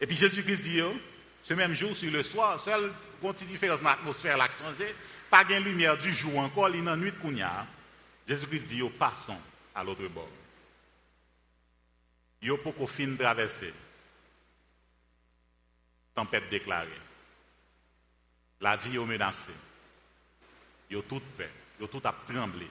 Et 0.00 0.06
puis 0.06 0.16
Jésus-Christ 0.16 0.62
dit, 0.62 0.80
oh, 0.82 0.94
ce 1.42 1.54
même 1.54 1.74
jour, 1.74 1.96
sur 1.96 2.12
le 2.12 2.22
soir, 2.22 2.60
seule 2.60 2.92
petite 3.20 3.48
différence 3.48 3.80
dans 3.80 3.90
l'atmosphère 3.90 4.36
l'a 4.36 4.48
changé, 4.58 4.94
pas 5.30 5.44
de 5.44 5.54
lumière 5.54 5.98
du 5.98 6.12
jour 6.12 6.38
encore, 6.38 6.70
il 6.70 6.84
y 6.84 6.88
a 6.88 6.96
nuit. 6.96 7.12
Jésus-Christ 8.26 8.64
dit, 8.64 8.82
oh, 8.82 8.90
passons 8.90 9.38
à 9.74 9.82
l'autre 9.84 10.06
bord. 10.08 10.28
Yo 12.40 12.56
pour 12.58 12.74
qu'on 12.74 12.86
fin 12.86 13.16
traverser. 13.16 13.72
Tempête 16.14 16.48
déclarée. 16.50 16.88
La 18.60 18.76
vie 18.76 18.96
est 18.96 19.04
menacée. 19.04 19.52
Yo 20.90 21.02
tout 21.02 21.22
fait. 21.36 21.50
Yo 21.80 21.86
tout 21.86 22.02
a 22.04 22.14
tremblé. 22.28 22.68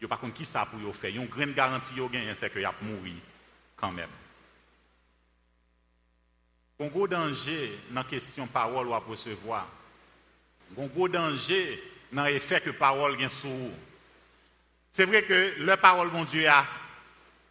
Yo 0.00 0.08
pas 0.08 0.16
contre 0.16 0.34
qui 0.34 0.44
ça 0.44 0.66
pour 0.66 0.80
yo 0.80 0.92
faire? 0.92 1.14
Une 1.14 1.26
grande 1.26 1.54
garantie 1.54 1.94
yo 1.94 2.08
gagne 2.08 2.34
c'est 2.34 2.50
que 2.50 2.58
y 2.58 2.64
a 2.64 2.74
mourir 2.82 3.14
quand 3.76 3.92
même. 3.92 4.10
Gon 6.74 6.90
gwo 6.90 7.06
danje 7.06 7.76
nan 7.94 8.06
kestyon 8.10 8.48
parol 8.50 8.88
wap 8.90 9.06
resevoa. 9.12 9.62
Gon 10.74 10.88
gwo 10.90 11.06
danje 11.12 11.60
nan 12.14 12.26
efek 12.34 12.72
parol 12.80 13.14
gen 13.20 13.30
sou. 13.30 13.68
Se 14.94 15.06
vre 15.06 15.22
ke 15.26 15.38
le 15.62 15.76
parol 15.78 16.10
bon 16.10 16.26
Diyo 16.30 16.48
a 16.50 16.64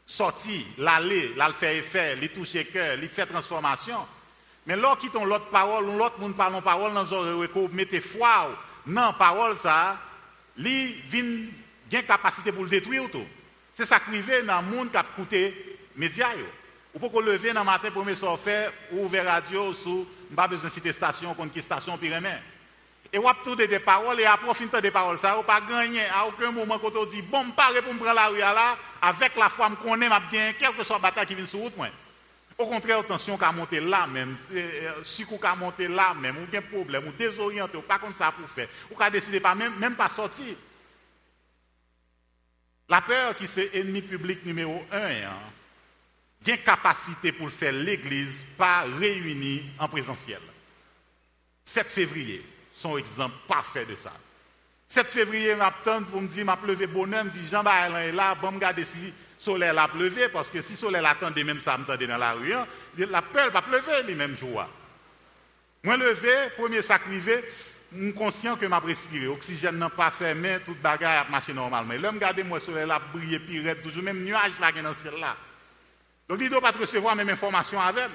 soti, 0.07 0.59
l'ale, 0.83 1.33
l'al 1.39 1.55
fè 1.55 1.77
efè, 1.79 2.03
li 2.19 2.27
touche 2.33 2.65
kè, 2.67 2.93
li 2.99 3.07
fè 3.07 3.27
transformasyon. 3.29 4.03
Men 4.67 4.79
lò 4.83 4.93
kiton 4.99 5.27
lot 5.27 5.49
parol, 5.51 5.93
lot 5.99 6.19
moun 6.19 6.35
parlon 6.35 6.63
parol 6.63 6.91
nan 6.95 7.07
zon 7.07 7.23
reweko 7.27 7.69
mette 7.71 7.99
fwa 8.03 8.33
ou. 8.49 8.57
Nan 8.91 9.15
parol 9.15 9.55
sa, 9.59 9.95
li 10.59 10.93
vin 11.11 11.47
gen 11.91 12.03
kapasite 12.07 12.51
pou 12.51 12.67
l 12.67 12.71
detwi 12.71 12.99
ou 12.99 13.11
tou. 13.11 13.23
Se 13.75 13.87
sa 13.87 14.01
krive 14.03 14.41
nan 14.43 14.67
moun 14.67 14.91
kap 14.91 15.15
koute 15.15 15.45
medya 15.99 16.33
yo. 16.35 16.47
Ou 16.93 16.99
pour 16.99 17.11
qu'on 17.11 17.21
lever 17.21 17.53
dans 17.53 17.61
le 17.61 17.65
matin, 17.65 17.89
premier 17.91 18.15
soir 18.15 18.39
fait, 18.39 18.69
ou 18.91 19.05
ouvrir 19.05 19.25
radio, 19.25 19.73
sous, 19.73 20.07
pas 20.35 20.47
besoin 20.47 20.69
de 20.69 20.73
citer 20.73 20.93
station, 20.93 21.33
contre 21.33 21.53
qui 21.53 21.61
station, 21.61 21.97
puis 21.97 22.13
rien. 22.13 22.39
Et 23.11 23.19
on 23.19 23.27
a 23.27 23.35
des 23.55 23.79
paroles, 23.79 24.19
et 24.19 24.25
après, 24.25 24.47
on 24.49 24.81
des 24.81 24.91
paroles, 24.91 25.19
ça, 25.19 25.37
on 25.37 25.43
pas 25.43 25.61
gagné 25.61 26.05
à 26.07 26.27
aucun 26.27 26.51
moment 26.51 26.79
quand 26.79 26.95
on 26.95 27.05
dit, 27.05 27.21
bon, 27.21 27.45
je 27.45 27.79
pour 27.81 27.93
me 27.93 27.99
prendre 27.99 28.15
la 28.15 28.27
rue 28.27 28.39
là, 28.39 28.77
avec 29.01 29.35
la 29.35 29.49
foi, 29.49 29.69
connais, 29.81 30.07
je 30.07 30.29
bien, 30.31 30.53
quelle 30.53 30.75
que 30.75 30.83
soit 30.83 30.95
la 30.95 31.01
bataille 31.01 31.25
qui 31.27 31.35
vient 31.35 31.45
sur 31.45 31.59
route, 31.59 31.77
moi. 31.77 31.89
Au 32.57 32.67
contraire, 32.67 32.99
attention 32.99 33.37
qu'à 33.37 33.51
monter 33.51 33.79
là 33.79 34.05
même, 34.05 34.37
si 35.03 35.23
vous 35.23 35.37
qu'à 35.37 35.55
monter 35.55 35.87
là 35.87 36.13
même, 36.13 36.37
ou 36.37 36.45
bien 36.45 36.61
problème, 36.61 37.07
ou 37.07 37.11
désorienté, 37.11 37.77
ou 37.77 37.81
pas 37.81 37.97
comme 37.97 38.13
ça 38.13 38.31
pour 38.31 38.47
faire, 38.49 38.67
ou 38.91 38.95
qu'à 38.95 39.09
décider 39.09 39.39
pas 39.39 39.55
même, 39.55 39.75
même 39.77 39.95
pas 39.95 40.09
sortir. 40.09 40.55
La 42.87 43.01
peur 43.01 43.35
qui 43.35 43.47
c'est 43.47 43.71
ennemi 43.73 44.03
public 44.03 44.45
numéro 44.45 44.83
un, 44.91 44.97
hein, 44.97 45.39
une 46.45 46.57
capacité 46.57 47.31
pour 47.31 47.49
faire 47.49 47.71
l'église 47.71 48.45
pas 48.57 48.83
réunie 48.99 49.63
en 49.79 49.87
présentiel. 49.87 50.41
7 51.65 51.87
février, 51.87 52.45
son 52.73 52.97
exemple 52.97 53.35
parfait 53.47 53.85
de 53.85 53.95
ça. 53.95 54.13
7 54.89 55.07
février, 55.07 55.55
m'attend 55.55 56.03
pour 56.03 56.21
me 56.21 56.27
dire, 56.27 56.45
m'a 56.45 56.57
pleuvé 56.57 56.85
bonhomme, 56.87 57.27
me 57.27 57.31
dit 57.31 57.47
Jean 57.49 57.63
est 57.63 58.11
là, 58.11 58.35
bon 58.35 58.51
me 58.51 58.59
garder 58.59 58.85
si 58.85 59.05
le 59.07 59.13
soleil 59.39 59.75
a 59.75 59.87
pleuvé, 59.87 60.27
parce 60.29 60.49
que 60.49 60.61
si 60.61 60.73
le 60.73 60.77
soleil 60.77 61.05
attendait 61.05 61.43
même 61.43 61.59
ça, 61.59 61.77
me 61.77 61.85
dans 61.85 62.17
la 62.17 62.33
rue, 62.33 62.53
hein, 62.53 62.67
la 62.97 63.21
peur 63.21 63.51
va 63.51 63.61
pleuver 63.61 64.03
les 64.05 64.15
mêmes 64.15 64.37
jours. 64.37 64.65
Moi 65.83 65.97
levé, 65.97 66.49
premier 66.57 66.81
sacrifié, 66.81 67.43
je 67.95 68.03
suis 68.03 68.13
conscient 68.13 68.55
que 68.55 68.65
m'a 68.65 68.79
respiré, 68.79 69.25
l'oxygène 69.25 69.77
n'a 69.77 69.89
pas 69.89 70.11
fermé, 70.11 70.59
toute 70.65 70.81
bagarre 70.81 71.25
a 71.25 71.29
marché 71.29 71.53
normalement. 71.53 71.93
L'homme 71.93 72.19
garde 72.19 72.41
moi 72.45 72.59
le 72.59 72.63
soleil 72.63 72.89
a 72.89 72.99
brillé, 72.99 73.39
puis 73.39 73.63
toujours 73.81 74.03
même 74.03 74.23
nuage 74.23 74.51
là 74.59 74.71
dans 74.71 74.89
le 74.89 74.95
ciel 74.95 75.15
là. 75.19 75.35
Donc, 76.27 76.39
il 76.39 76.45
ne 76.45 76.49
doit 76.49 76.61
pas 76.61 76.71
recevoir 76.71 77.15
même 77.15 77.29
information 77.29 77.79
avec. 77.79 78.09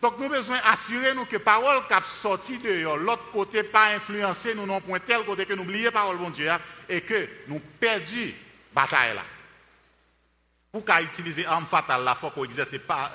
Donc, 0.00 0.18
nous 0.18 0.28
besoin 0.28 0.58
d'assurer 0.58 1.14
nous 1.14 1.24
que 1.24 1.38
parole 1.38 1.82
qui 1.88 2.10
sorti 2.20 2.58
de 2.58 2.84
l'autre 2.96 3.30
côté, 3.32 3.62
pas 3.62 3.94
influencer 3.94 4.54
nous 4.54 4.66
non 4.66 4.80
point 4.80 4.98
tel 5.00 5.24
côté 5.24 5.46
que 5.46 5.54
nous 5.54 5.62
oublions 5.62 5.84
la 5.84 5.92
parole 5.92 6.18
de 6.18 6.30
Dieu 6.30 6.50
et 6.88 7.00
que 7.00 7.28
nous 7.48 7.60
perdu 7.80 8.34
bataille 8.74 9.14
là. 9.14 9.22
Pour 10.70 10.84
utiliser 11.00 11.44
l'arme 11.44 11.66
fatale, 11.66 12.04
la 12.04 12.14
foi 12.14 12.32
qu'on 12.32 12.44
exerce 12.44 12.78
pas 12.78 13.12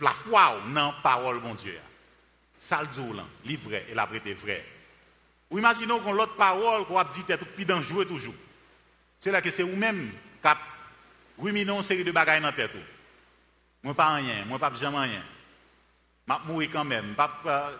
la 0.00 0.10
foi 0.10 0.60
la 0.74 0.94
parole 1.02 1.40
de 1.42 1.56
Dieu. 1.56 1.78
Ça 2.58 2.82
le 2.82 3.22
livré 3.44 3.86
et 3.88 3.94
la 3.94 4.06
vraie 4.06 4.34
vrai. 4.34 4.64
Ou 5.50 5.58
imaginons 5.58 6.00
qu'on 6.00 6.12
l'autre 6.12 6.34
parole 6.36 6.84
qu'on 6.86 6.98
a 6.98 7.04
dit 7.04 7.24
est 7.28 7.36
plus 7.36 7.64
dangereux 7.64 8.04
toujours. 8.04 8.34
C'est 9.20 9.30
là 9.30 9.40
que 9.40 9.50
c'est 9.50 9.62
vous-même 9.62 10.10
qui 11.38 11.44
ruminer 11.44 11.72
une 11.72 11.82
série 11.82 12.04
de 12.04 12.12
bagages 12.12 12.40
dans 12.40 12.48
la 12.48 12.52
tête. 12.52 12.72
Moi, 13.82 13.94
pas 13.94 14.14
rien, 14.14 14.44
moi, 14.46 14.58
pas 14.58 14.72
jamais 14.74 14.98
rien. 14.98 15.22
Je 16.28 16.34
mourir 16.46 16.68
quand 16.72 16.84
même. 16.84 17.14
Euh, 17.46 17.70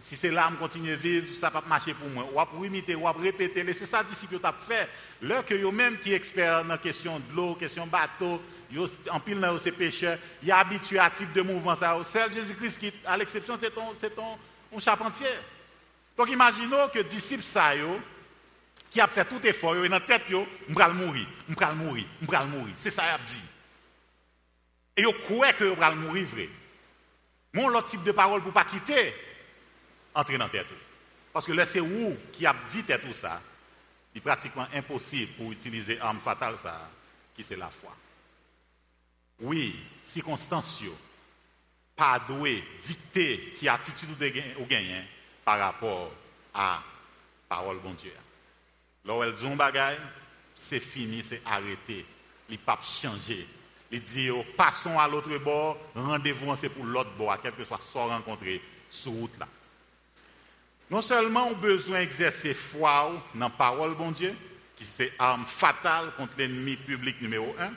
si 0.00 0.16
c'est 0.16 0.30
là, 0.30 0.48
je 0.50 0.56
continue 0.56 0.92
à 0.92 0.96
vivre, 0.96 1.26
ça 1.38 1.48
ne 1.48 1.52
va 1.52 1.60
pas 1.60 1.68
marcher 1.68 1.94
pour 1.94 2.08
moi. 2.08 2.26
Ou 2.56 2.64
imiter, 2.64 2.94
ou 2.94 3.04
répéter. 3.04 3.64
C'est 3.74 3.86
ça 3.86 4.02
d'ici 4.02 4.26
que 4.26 4.36
tu 4.36 4.46
as 4.46 4.52
fait. 4.52 4.88
Là, 5.22 5.42
que 5.42 5.54
yo 5.54 5.70
même 5.70 5.98
qui 5.98 6.12
expert 6.14 6.62
dans 6.62 6.68
la 6.68 6.78
question 6.78 7.18
de 7.18 7.36
l'eau, 7.36 7.54
question 7.54 7.86
bateau, 7.86 8.40
en 9.10 9.20
pile 9.20 9.40
dans 9.40 9.58
ces 9.58 9.72
pêcheurs, 9.72 10.18
il 10.42 10.50
habitué 10.50 10.98
à 10.98 11.10
type 11.10 11.32
de 11.32 11.42
mouvement. 11.42 11.74
C'est 12.04 12.32
Jésus-Christ 12.32 12.78
qui, 12.78 12.92
à 13.04 13.16
l'exception, 13.16 13.58
c'est 13.60 13.74
ton, 13.74 14.36
ton, 14.70 14.80
charpentier. 14.80 15.26
Donc 16.16 16.30
imaginons 16.30 16.88
que 16.92 17.00
disciples 17.00 17.42
ça, 17.42 17.74
qui 18.90 19.00
a 19.00 19.06
fait 19.06 19.24
tout 19.24 19.40
effort, 19.46 19.76
et 19.76 19.88
dans 19.88 19.98
la 19.98 20.00
tête, 20.00 20.22
je 20.28 20.36
vais 20.36 20.92
mourir, 20.92 21.26
je 21.48 21.54
vais 21.54 21.74
mourir, 21.74 22.06
je 22.20 22.26
vais 22.26 22.46
mourir. 22.46 22.74
C'est 22.76 22.90
ça 22.90 23.02
qu'il 23.02 23.12
a 23.12 23.18
dit. 23.18 23.42
Et 24.96 25.02
yo 25.02 25.12
croit 25.12 25.52
que 25.52 25.64
je 25.64 25.80
vais 25.80 25.94
mourir 25.94 26.26
vrai. 26.26 26.48
Mon 27.52 27.68
l'autre 27.68 27.88
type 27.88 28.02
de 28.02 28.12
parole 28.12 28.42
pour 28.42 28.52
pas 28.52 28.64
quitter, 28.64 29.14
entrer 30.14 30.38
dans 30.38 30.48
tête. 30.48 30.66
Parce 31.32 31.46
que 31.46 31.52
là, 31.52 31.66
c'est 31.66 31.80
où 31.80 32.16
qui 32.32 32.44
a 32.44 32.54
dit 32.70 32.82
tout 32.82 33.14
ça. 33.14 33.40
Il 34.14 34.18
est 34.18 34.20
pratiquement 34.20 34.66
impossible 34.74 35.32
pour 35.34 35.52
utiliser 35.52 36.00
arme 36.00 36.18
fatale 36.18 36.56
ça, 36.60 36.90
qui 37.36 37.44
c'est 37.44 37.56
la 37.56 37.70
foi. 37.70 37.96
Oui, 39.38 39.76
circonstance, 40.02 40.82
pas 41.94 42.18
doué, 42.26 42.64
dicter 42.82 43.54
qui 43.56 43.68
attitude 43.68 44.10
ou 44.58 44.66
gagné 44.66 45.04
par 45.44 45.58
rapport 45.60 46.10
à 46.52 46.82
parole 47.48 47.78
bon 47.78 47.94
Dieu. 47.94 48.12
Là 49.04 49.14
où 49.16 49.22
elle 49.22 49.34
dit 49.34 49.46
un 49.46 49.94
c'est 50.54 50.80
fini, 50.80 51.24
c'est 51.26 51.42
arrêté. 51.46 52.04
Il 52.48 52.58
pas 52.58 52.78
changer. 52.82 53.46
Il 53.90 54.02
dit, 54.02 54.30
oh, 54.30 54.44
passons 54.56 54.98
à 54.98 55.08
l'autre 55.08 55.36
bord, 55.38 55.76
rendez-vous 55.94 56.54
c'est 56.56 56.68
pour 56.68 56.84
l'autre 56.84 57.10
bord, 57.16 57.36
quel 57.42 57.52
que 57.52 57.64
soit 57.64 57.80
soit 57.90 58.06
rencontré 58.06 58.62
sur 58.88 59.12
route 59.12 59.36
là. 59.38 59.48
Non 60.90 61.02
seulement 61.02 61.48
on 61.48 61.54
besoin 61.54 62.00
d'exercer 62.00 62.54
foi 62.54 63.12
dans 63.34 63.46
la 63.46 63.50
parole 63.50 63.94
bon 63.94 64.10
Dieu, 64.10 64.34
qui 64.76 64.84
c'est 64.84 65.12
arme 65.18 65.44
fatale 65.44 66.12
contre 66.16 66.34
l'ennemi 66.38 66.76
public 66.76 67.20
numéro 67.20 67.54
un, 67.58 67.72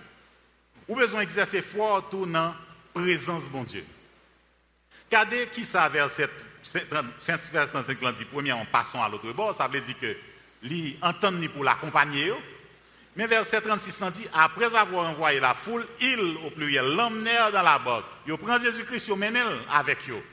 a 0.92 0.96
besoin 0.96 1.22
d'exercer 1.22 1.62
foi 1.62 1.98
autour 1.98 2.27
dans 2.27 2.50
la 2.50 2.56
présence 2.94 3.44
bon 3.46 3.63
Dieu. 3.63 3.86
Regardez 5.06 5.48
qui 5.48 5.65
ça 5.65 5.89
verset 5.89 6.30
35 7.22 8.15
dit 8.18 8.25
premier 8.25 8.51
en 8.51 8.65
passant 8.65 9.01
à 9.01 9.10
l'autre 9.10 9.32
bord, 9.34 9.56
ça 9.56 9.68
veut 9.68 9.82
dire 9.82 10.00
que 10.00 10.15
lui 10.63 10.98
entend 11.01 11.34
pour 11.53 11.63
l'accompagner. 11.63 12.34
Mais 13.15 13.27
verset 13.27 13.62
36 13.62 14.00
dit, 14.15 14.27
après 14.34 14.75
avoir 14.75 15.10
envoyé 15.10 15.39
la 15.39 15.53
foule, 15.53 15.86
il, 16.01 16.38
au 16.46 16.50
pluriel, 16.50 16.96
l'emmenèrent 16.96 17.51
dans 17.51 17.62
la 17.62 17.77
barque. 17.77 18.05
Il 18.27 18.36
prend 18.38 18.60
Jésus-Christ, 18.60 19.08
il 19.10 19.15
mène 19.15 19.38
avec 19.72 20.10
eux. 20.10 20.24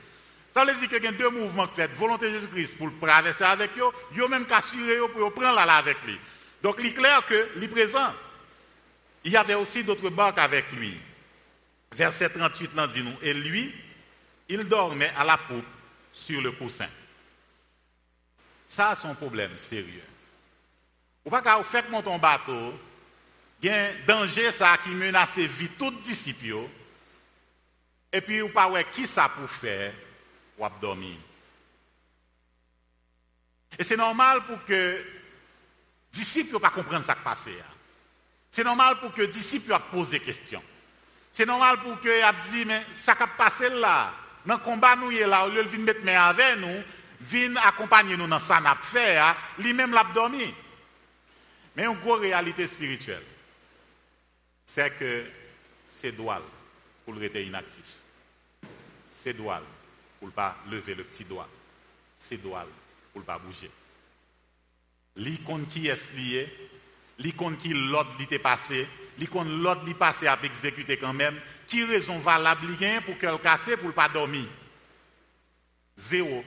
Ça 0.54 0.64
veut 0.64 0.74
dire 0.74 0.88
qu'il 0.88 1.04
y 1.04 1.06
a 1.06 1.12
deux 1.12 1.30
mouvements 1.30 1.66
qui 1.66 1.74
fait 1.74 1.92
volonté 1.92 2.28
de 2.28 2.34
Jésus-Christ 2.34 2.78
pour 2.78 2.90
traverser 3.00 3.44
avec 3.44 3.70
eux, 3.78 3.84
il 4.16 4.28
même 4.28 4.46
qu'assurer 4.46 4.98
pour 5.12 5.32
prendre 5.32 5.56
là 5.56 5.76
avec 5.76 5.98
lui. 6.06 6.18
Donc 6.62 6.76
il 6.80 6.86
est 6.86 6.94
clair 6.94 7.24
que, 7.26 7.48
est 7.62 7.68
présent, 7.68 8.12
il 9.24 9.32
y 9.32 9.36
avait 9.36 9.54
aussi 9.54 9.84
d'autres 9.84 10.10
barques 10.10 10.38
avec 10.38 10.72
lui. 10.72 10.98
Verset 11.92 12.30
38 12.30 12.70
dit 12.92 13.02
nous, 13.02 13.14
et 13.22 13.34
lui, 13.34 13.74
il 14.48 14.64
dormait 14.64 15.12
à 15.16 15.24
la 15.24 15.36
poupe 15.36 15.64
sur 16.12 16.40
le 16.40 16.52
coussin. 16.52 16.88
Ça, 18.66 18.96
c'est 19.00 19.08
un 19.08 19.14
problème 19.14 19.56
sérieux. 19.58 20.02
Ou 21.24 21.30
pas 21.30 21.42
qu'à 21.42 21.62
faire 21.62 21.88
monter 21.90 22.06
ton 22.06 22.18
bateau, 22.18 22.74
il 23.62 23.68
y 23.68 23.72
a 23.72 23.86
un 23.86 23.92
danger 24.06 24.52
ça 24.52 24.78
qui 24.78 24.90
menace 24.90 25.36
vie 25.36 25.68
tout 25.78 25.90
disciples. 26.02 26.68
Et 28.12 28.20
puis, 28.20 28.42
ou 28.42 28.48
pas 28.48 28.68
ouais, 28.68 28.86
qui 28.90 29.06
ça 29.06 29.28
pour 29.28 29.48
faire 29.50 29.92
ou 30.58 30.66
dormir. 30.80 31.16
Et 33.78 33.84
c'est 33.84 33.96
normal 33.96 34.42
pour 34.46 34.64
que 34.64 35.04
disciples 36.12 36.58
pas 36.58 36.70
comprendre 36.70 37.04
ce 37.04 37.12
qui 37.12 37.18
passe. 37.22 37.48
C'est 38.50 38.64
normal 38.64 38.98
pour 38.98 39.12
que 39.12 39.22
disciples 39.22 39.76
posent 39.92 40.10
des 40.10 40.20
questions. 40.20 40.62
C'est 41.32 41.46
normal 41.46 41.78
pour 41.78 42.00
que 42.00 42.08
ait 42.08 42.50
dit, 42.50 42.64
mais 42.64 42.84
ça 42.94 43.14
qui 43.14 43.22
passé 43.38 43.68
là, 43.68 44.12
dans 44.44 44.54
le 44.54 44.60
combat, 44.60 44.96
nous 44.96 45.12
est 45.12 45.26
là, 45.26 45.46
au 45.46 45.50
lieu 45.50 45.62
de 45.62 45.68
venir 45.68 45.86
mettre 45.86 46.04
main 46.04 46.20
avec 46.24 46.58
nous, 46.58 46.82
venir 47.20 47.64
accompagner 47.64 48.16
nous 48.16 48.26
dans 48.26 48.40
ça 48.40 48.60
n'a 48.60 48.74
fait, 48.74 49.16
hein, 49.16 49.36
lui-même 49.58 49.92
l'a. 49.92 50.04
Mais 51.80 51.86
une 51.86 51.98
grosse 51.98 52.20
réalité 52.20 52.66
spirituelle, 52.66 53.22
c'est 54.66 54.90
que 54.98 55.24
c'est 55.88 56.12
doual 56.12 56.42
pour 57.02 57.14
le 57.14 57.20
rester 57.20 57.46
inactif. 57.46 57.96
C'est 59.22 59.32
doual 59.32 59.62
pour 60.18 60.28
ne 60.28 60.32
pas 60.34 60.58
lever 60.70 60.94
le 60.94 61.04
petit 61.04 61.24
doigt. 61.24 61.48
C'est 62.18 62.36
doual 62.36 62.66
pour 63.10 63.22
ne 63.22 63.26
pas 63.26 63.38
bouger. 63.38 63.70
L'icône 65.16 65.66
qui 65.68 65.86
est 65.86 66.12
lié, 66.14 66.54
l'icône 67.18 67.56
qui 67.56 67.72
l'autre 67.72 68.10
était 68.20 68.38
passé, 68.38 68.86
l'icône 69.16 69.62
l'autre 69.62 69.86
lui 69.86 69.94
passé 69.94 70.26
à 70.26 70.38
exécuter 70.42 70.98
quand 70.98 71.14
même, 71.14 71.40
qui 71.66 71.82
raison 71.84 72.18
valable 72.18 72.76
pour 73.06 73.16
qu'elle 73.16 73.38
casse 73.38 73.70
pour 73.78 73.88
ne 73.88 73.92
pas 73.92 74.10
dormir? 74.10 74.46
Zéro. 75.96 76.44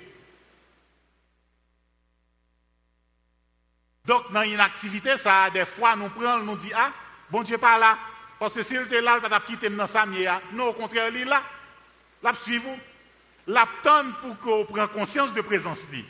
Donc, 4.06 4.32
dans 4.32 4.42
une 4.42 4.60
activité, 4.60 5.18
ça, 5.18 5.50
des 5.50 5.66
fois, 5.66 5.96
nous 5.96 6.10
prenons, 6.10 6.40
nous 6.40 6.58
dit, 6.58 6.72
ah, 6.76 6.92
bon 7.30 7.42
Dieu, 7.42 7.58
pas 7.58 7.78
là. 7.78 7.98
Parce 8.38 8.54
que 8.54 8.64
s'il 8.64 8.82
était 8.82 9.00
là, 9.00 9.16
il 9.16 9.22
va 9.22 9.30
pas 9.30 9.40
quitter 9.40 9.70
dans 9.70 9.88
sa 9.88 10.06
Non, 10.06 10.68
au 10.68 10.74
contraire, 10.74 11.08
il 11.10 11.22
est 11.22 11.26
là. 11.26 11.42
Là, 12.22 12.34
suivez-vous. 12.34 12.78
L'attend 13.48 14.12
pour 14.22 14.40
qu'on 14.40 14.66
prenne 14.66 14.88
conscience 14.90 15.34
de 15.34 15.42
présence. 15.42 15.80
Et 15.94 16.04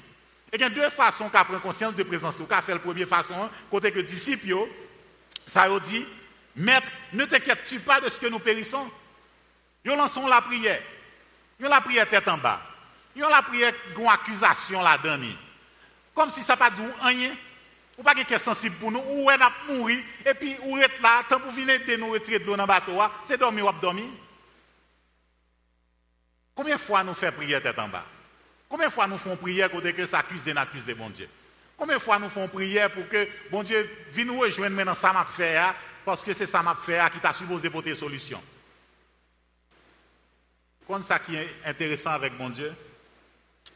il 0.54 0.62
y 0.62 0.64
a 0.64 0.70
deux 0.70 0.90
façons 0.90 1.30
qu'à 1.30 1.44
prendre 1.44 1.62
conscience 1.62 1.96
de 1.96 2.04
présence. 2.04 2.36
Qu'à 2.50 2.62
faire 2.62 2.76
la 2.76 2.82
première 2.82 3.08
façon, 3.08 3.50
côté 3.70 3.92
que 3.92 4.00
disciples, 4.00 4.68
ça 5.46 5.68
veut 5.68 5.80
dit, 5.80 6.06
maître, 6.56 6.88
ne 7.12 7.26
t'inquiète-tu 7.26 7.80
pas 7.80 8.02
de 8.02 8.10
ce 8.10 8.20
que 8.20 8.28
nous 8.28 8.40
périssons? 8.40 8.90
Ils 9.86 9.92
lancent 9.92 10.18
la 10.28 10.42
prière. 10.42 10.82
Ils 11.60 11.68
la 11.68 11.82
prière 11.82 12.10
tête 12.10 12.28
en 12.28 12.38
bas. 12.38 12.62
Ils 13.16 13.22
la 13.22 13.44
prière 13.44 13.74
une 13.96 14.08
accusation 14.08 14.82
là-dedans. 14.82 15.28
Comme 16.16 16.30
si 16.32 16.42
ça 16.42 16.58
pas 16.58 16.72
dit 16.72 16.82
rien. 17.02 17.32
Ou 17.98 18.04
pas 18.04 18.16
quelque 18.16 18.40
sensible 18.40 18.76
pour 18.78 18.92
nous, 18.92 19.00
ou 19.00 19.30
on 19.30 19.30
a 19.30 19.52
mouru, 19.68 20.04
et 20.26 20.34
puis 20.34 20.58
ou 20.64 20.78
est 20.78 21.00
là, 21.02 21.24
tant 21.30 21.40
pour 21.40 21.52
venir 21.52 21.80
de 21.86 21.96
nous 21.96 22.10
retirer 22.12 22.40
de 22.40 22.46
l'eau 22.46 22.56
dans 22.56 22.64
le 22.64 22.68
bateau, 22.68 23.00
c'est 23.26 23.38
dormir 23.38 23.68
ou 23.68 23.80
dormir. 23.80 24.10
Combien 26.56 26.76
de 26.76 26.80
fois 26.80 27.04
nous 27.04 27.14
faisons 27.14 27.32
prière 27.34 27.62
tête 27.62 27.78
en 27.78 27.90
bas? 27.90 28.06
Combien 28.68 28.88
de 28.88 28.92
fois 28.92 29.06
nous 29.06 29.18
faisons 29.18 29.36
prière 29.36 29.70
pour 29.70 29.82
que 29.82 30.06
s'accuse 30.08 30.48
et 30.48 30.54
n'accuse 30.54 30.86
bon 30.96 31.10
Dieu? 31.10 31.30
Combien 31.78 31.98
de 31.98 32.02
fois 32.02 32.18
nous 32.18 32.30
faisons 32.30 32.48
prière 32.48 32.92
pour 32.92 33.08
que 33.08 33.28
bon 33.52 33.62
Dieu 33.62 33.90
vienne 34.12 34.28
nous 34.28 34.40
rejoindre 34.40 34.76
maintenant 34.76 34.96
ça 34.96 35.14
m'a 35.14 35.26
fait, 35.26 35.62
parce 36.04 36.24
que 36.24 36.34
c'est 36.34 36.48
ça 36.48 36.64
m'a 36.64 36.76
fait 36.76 37.02
qui 37.14 37.20
t'a 37.20 37.34
supposé 37.34 37.70
porter 37.70 37.96
solution? 37.96 38.42
Comme 40.88 41.04
ça 41.04 41.20
qui 41.20 41.36
est 41.36 41.54
intéressant 41.66 42.12
avec 42.12 42.34
mon 42.38 42.50
Dieu, 42.50 42.74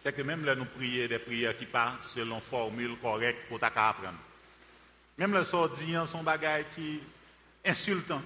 c'est 0.08 0.13
que 0.13 0.22
même 0.22 0.46
là, 0.46 0.56
nous 0.56 0.63
prions 0.63 1.06
des 1.06 1.20
prières 1.20 1.58
qui 1.58 1.65
parlent 1.65 1.98
selon 2.08 2.39
formule 2.39 2.96
correcte 3.02 3.50
pour 3.50 3.62
apprendre. 3.62 4.13
Même 5.17 5.34
le 5.34 5.43
sort 5.43 5.67
dit 5.67 5.96
son 6.10 6.24
bagage 6.24 6.63
qui 6.74 7.02
insultant. 7.65 8.22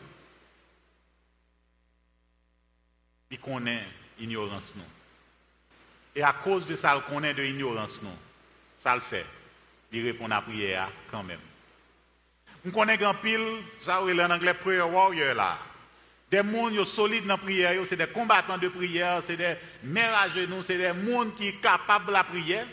Il 3.32 3.40
connaît 3.40 3.84
l'ignorance 4.20 4.76
nous. 4.76 4.84
Et 6.16 6.22
à 6.22 6.34
cause 6.34 6.68
de 6.68 6.76
ça, 6.76 6.96
il 6.96 7.12
connaît 7.12 7.34
de 7.34 7.42
l'ignorance 7.42 8.00
nous. 8.04 8.10
Ça 8.78 8.94
le 8.94 9.02
fait. 9.02 9.26
Il 9.92 10.06
répond 10.06 10.26
à 10.26 10.36
la 10.36 10.42
prière 10.44 10.92
quand 11.10 11.24
même. 11.24 11.40
On 12.64 12.70
connaît 12.70 13.00
grand 13.00 13.16
pile, 13.16 13.64
ça 13.80 14.04
en 14.04 14.30
anglais 14.30 14.54
prayer 14.54 14.82
warrior 14.82 15.34
là. 15.34 15.58
Des 16.32 16.38
gens 16.38 16.86
solides 16.86 17.26
dans 17.26 17.36
la 17.36 17.38
prière, 17.38 17.74
c'est 17.86 17.98
des 17.98 18.08
combattants 18.08 18.58
de 18.58 18.70
prière, 18.70 19.22
c'est 19.28 19.36
des 19.36 19.56
mères 19.84 20.16
à 20.16 20.30
genoux, 20.30 20.62
c'est 20.62 20.78
des 20.78 20.88
gens 20.88 21.30
qui 21.32 21.52
sont 21.52 21.58
capables 21.62 22.08
de 22.08 22.12
la 22.14 22.24
prière. 22.24 22.66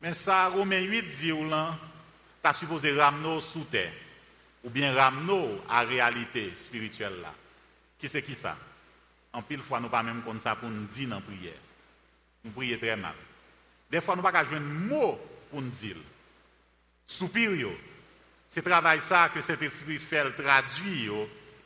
Mais 0.00 0.14
ça, 0.14 0.48
Romain 0.48 0.80
8 0.80 1.02
dit, 1.10 1.32
tu 1.32 1.52
as 2.42 2.54
supposé 2.54 2.98
ramener 2.98 3.42
sous 3.42 3.64
terre, 3.64 3.92
ou 4.64 4.70
bien 4.70 4.94
ramener 4.94 5.60
à 5.68 5.84
la 5.84 5.90
réalité 5.90 6.50
spirituelle 6.56 7.20
là. 7.20 7.34
Qui 7.98 8.08
c'est 8.08 8.22
qui 8.22 8.34
ça? 8.34 8.56
En 9.30 9.42
pile 9.42 9.60
fois, 9.60 9.80
nous 9.80 9.90
pas 9.90 10.02
même 10.02 10.22
comme 10.22 10.40
ça 10.40 10.56
pour 10.56 10.70
nous 10.70 10.86
dire 10.86 11.10
la 11.10 11.20
prière. 11.20 11.52
Nous 12.42 12.52
prions 12.52 12.78
très 12.78 12.96
mal. 12.96 13.14
Des 13.90 14.00
fois, 14.00 14.16
nous 14.16 14.22
pas 14.22 14.46
jouer 14.46 14.56
un 14.56 14.60
mot 14.60 15.20
pour 15.50 15.60
nous 15.60 15.68
dire. 15.68 15.96
Soupir, 17.06 17.50
c'est 18.48 18.62
travail 18.62 19.00
ça 19.00 19.28
que 19.28 19.42
cet 19.42 19.60
esprit 19.60 19.98
fait 19.98 20.30
traduire 20.32 21.12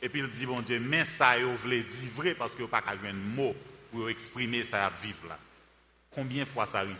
et 0.05 0.09
puis 0.09 0.19
il 0.19 0.29
dit, 0.29 0.45
bon 0.45 0.61
Dieu, 0.61 0.79
mais 0.79 1.03
ça, 1.03 1.39
vous 1.39 1.57
voulez 1.57 1.81
dire 1.81 2.11
vrai 2.15 2.35
parce 2.35 2.53
que 2.53 2.61
vous 2.61 2.67
pas 2.67 2.83
qu'à 2.83 2.91
un 2.91 3.13
mot 3.13 3.55
pour 3.91 4.07
exprimer 4.07 4.63
ça 4.63 4.85
à 4.85 4.89
vivre 4.91 5.27
là. 5.27 5.39
Combien 6.11 6.43
de 6.43 6.47
fois 6.47 6.67
ça 6.67 6.81
arrive 6.81 6.95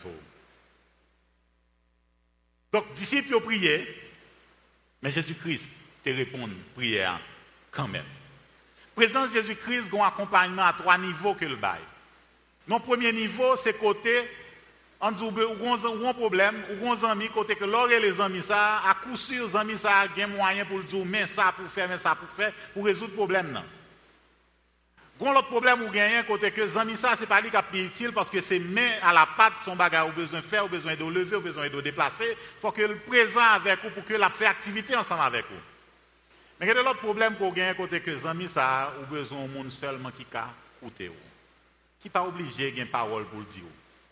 Donc, 2.73 2.91
disciples 2.95 3.39
prié, 3.41 3.87
mais 5.03 5.11
Jésus-Christ 5.11 5.69
te 6.03 6.09
répond 6.09 6.49
prière 6.75 7.21
quand 7.69 7.87
même. 7.87 8.07
Présence 8.95 9.31
Jésus-Christ 9.33 9.87
un 9.93 10.03
accompagnement 10.03 10.65
à 10.65 10.73
trois 10.73 10.97
niveaux 10.97 11.35
que 11.35 11.45
le 11.45 11.57
bail. 11.57 11.81
Mon 12.65 12.79
premier 12.79 13.13
niveau, 13.13 13.55
c'est 13.55 13.77
côté 13.77 14.27
on 15.01 15.11
dit 15.11 15.23
ou 15.23 16.07
un 16.07 16.13
problème, 16.13 16.55
ou 16.81 16.91
un 16.91 17.09
ami, 17.09 17.29
côté 17.29 17.55
que 17.55 17.65
l'or 17.65 17.89
et 17.91 17.99
les 17.99 18.19
amis, 18.19 18.41
ça, 18.41 18.77
à 18.77 18.95
coup 18.95 19.17
sûr, 19.17 19.47
les 19.47 19.55
amis, 19.55 19.77
ça, 19.77 19.91
a 19.99 20.27
moyen 20.27 20.65
pour 20.65 20.77
le 20.77 20.83
dire, 20.83 21.05
mais 21.05 21.27
ça 21.27 21.53
pour 21.55 21.69
faire, 21.69 21.87
mais 21.89 21.97
ça 21.97 22.15
pour 22.15 22.29
faire, 22.29 22.53
pour 22.73 22.85
résoudre 22.85 23.11
le 23.11 23.15
problème. 23.15 23.61
Gon 25.19 25.31
l'autre 25.31 25.47
problème 25.47 25.81
ou 25.81 25.91
gagner 25.91 26.25
côté 26.25 26.51
que 26.51 26.61
les 26.61 26.77
amis, 26.77 26.95
ça, 26.95 27.13
c'est 27.17 27.27
pas 27.27 27.39
lui 27.39 27.49
qui 27.49 27.79
utile 27.81 28.11
parce 28.11 28.29
que 28.29 28.41
c'est 28.41 28.59
main 28.59 28.91
à 29.01 29.13
la 29.13 29.25
patte, 29.37 29.53
son 29.63 29.75
bagage, 29.75 30.09
ou 30.09 30.11
besoin 30.11 30.39
de 30.39 30.45
faire, 30.45 30.65
ou 30.65 30.69
besoin 30.69 30.95
de 30.95 31.05
lever, 31.05 31.37
ou 31.37 31.41
besoin 31.41 31.69
de 31.69 31.81
déplacer, 31.81 32.37
faut 32.61 32.71
que 32.71 32.81
le 32.81 32.97
présent 32.97 33.43
avec 33.53 33.81
vous 33.83 33.91
pour 33.91 34.05
que 34.05 34.13
la 34.13 34.29
fait 34.29 34.45
activité 34.45 34.95
ensemble 34.95 35.21
avec 35.21 35.45
vous. 35.49 35.61
Mais 36.59 36.67
quel 36.67 36.77
est 36.77 36.83
l'autre 36.83 36.99
problème 36.99 37.35
qu'on 37.35 37.51
gagne 37.51 37.75
côté 37.75 38.01
que 38.01 38.11
les 38.11 38.27
amis, 38.27 38.49
ça, 38.53 38.93
ou 39.01 39.05
besoin 39.05 39.43
de 39.43 39.51
monde 39.51 39.71
seulement 39.71 40.11
qui 40.11 40.25
a 40.33 40.49
coûté 40.81 41.11
qui 42.01 42.09
pas 42.09 42.23
obligé 42.23 42.69
une 42.79 42.85
parole 42.85 43.25
pour 43.25 43.39
le 43.39 43.45
dire. 43.45 43.63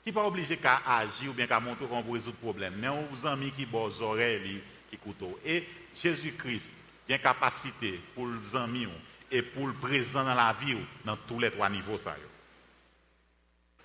Qui 0.03 0.11
pas 0.11 0.25
obligé 0.25 0.57
qu'à 0.57 0.81
agir 0.85 1.29
ou 1.29 1.33
bien 1.33 1.47
qu'à 1.47 1.61
comment 1.77 2.03
pour 2.03 2.13
résoudre 2.13 2.35
le 2.41 2.45
problème. 2.45 2.75
Mais 2.77 2.89
on 2.89 3.05
vous 3.05 3.25
amis 3.25 3.51
qui 3.51 3.65
bon 3.65 3.89
oreilles 4.01 4.61
qui 4.89 4.97
couteau. 4.97 5.39
Et 5.45 5.67
Jésus-Christ 5.95 6.71
a 7.09 7.13
une 7.13 7.19
capacité 7.19 8.01
pour 8.13 8.27
les 8.27 8.55
amis 8.57 8.87
et 9.31 9.41
pour 9.41 9.67
le 9.67 9.73
présent 9.73 10.23
dans 10.23 10.35
la 10.35 10.53
vie 10.59 10.77
dans 11.05 11.15
tous 11.15 11.39
les 11.39 11.51
trois 11.51 11.69
niveaux 11.69 11.97
ça. 11.97 12.15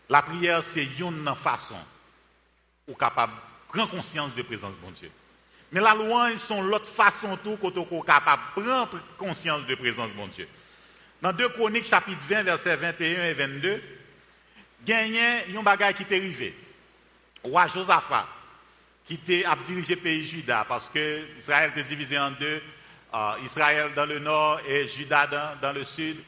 La 0.09 0.23
prière 0.23 0.63
c'est 0.63 0.89
une 0.99 1.35
façon 1.37 1.77
ou 2.89 2.95
capable 2.95 3.33
de 3.35 3.73
prendre 3.73 3.91
conscience 3.91 4.33
de 4.33 4.39
la 4.39 4.45
présence 4.45 4.75
de 4.85 4.91
Dieu. 4.93 5.11
Mais 5.71 5.81
la 5.81 5.95
louange 5.95 6.37
sont 6.37 6.63
l'autre 6.63 6.89
façon 6.89 7.37
tout 7.45 7.57
qu'on 7.57 8.01
capable 8.01 8.43
de 8.57 8.63
prendre 8.63 9.01
conscience 9.19 9.65
de 9.67 9.71
la 9.71 9.77
présence 9.77 10.11
de 10.11 10.35
Dieu. 10.35 10.49
Dans 11.23 11.33
2 11.33 11.49
Chroniques 11.51 11.87
chapitre 11.87 12.23
20 12.29 12.43
versets 12.43 12.77
21 12.77 13.25
et 13.25 13.35
22, 13.35 13.83
gagné 14.85 15.57
un 15.57 15.63
bagage 15.63 15.95
qui 15.95 16.03
est 16.03 16.17
arrivé. 16.17 16.55
Roi 17.43 17.69
Josaphat 17.69 18.27
qui 19.09 19.45
a 19.45 19.57
dirigé 19.67 19.95
le 19.95 20.01
pays 20.01 20.25
Juda 20.25 20.67
parce 20.69 20.89
que 20.91 21.23
Israël 21.39 21.71
était 21.71 21.89
divisé 21.89 22.19
en 22.19 22.31
deux, 22.33 22.63
euh, 23.15 23.33
Israël 23.43 23.91
dans 23.97 24.05
le 24.05 24.19
nord 24.19 24.61
et 24.69 24.87
Juda 24.87 25.57
dans, 25.63 25.73
le 25.73 25.85
sud. 25.85 26.19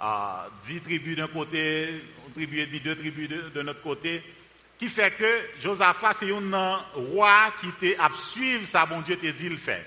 Euh, 0.00 0.48
dix 0.64 0.80
tribus 0.80 1.16
d'un 1.16 1.28
côté, 1.28 2.02
deux 2.34 2.96
tribus 2.96 3.28
de, 3.28 3.50
de, 3.50 3.62
notre 3.62 3.82
côté, 3.82 4.22
qui 4.78 4.88
fait 4.88 5.12
que 5.12 5.60
Josaphat 5.60 6.14
c'est 6.18 6.32
un 6.32 6.76
roi 6.94 7.52
qui 7.60 7.68
était 7.68 7.96
à 8.00 8.10
suivre 8.12 8.66
ça, 8.66 8.86
bon 8.86 9.02
Dieu 9.02 9.16
t'a 9.16 9.30
dit 9.30 9.50
le 9.50 9.58
faire. 9.58 9.84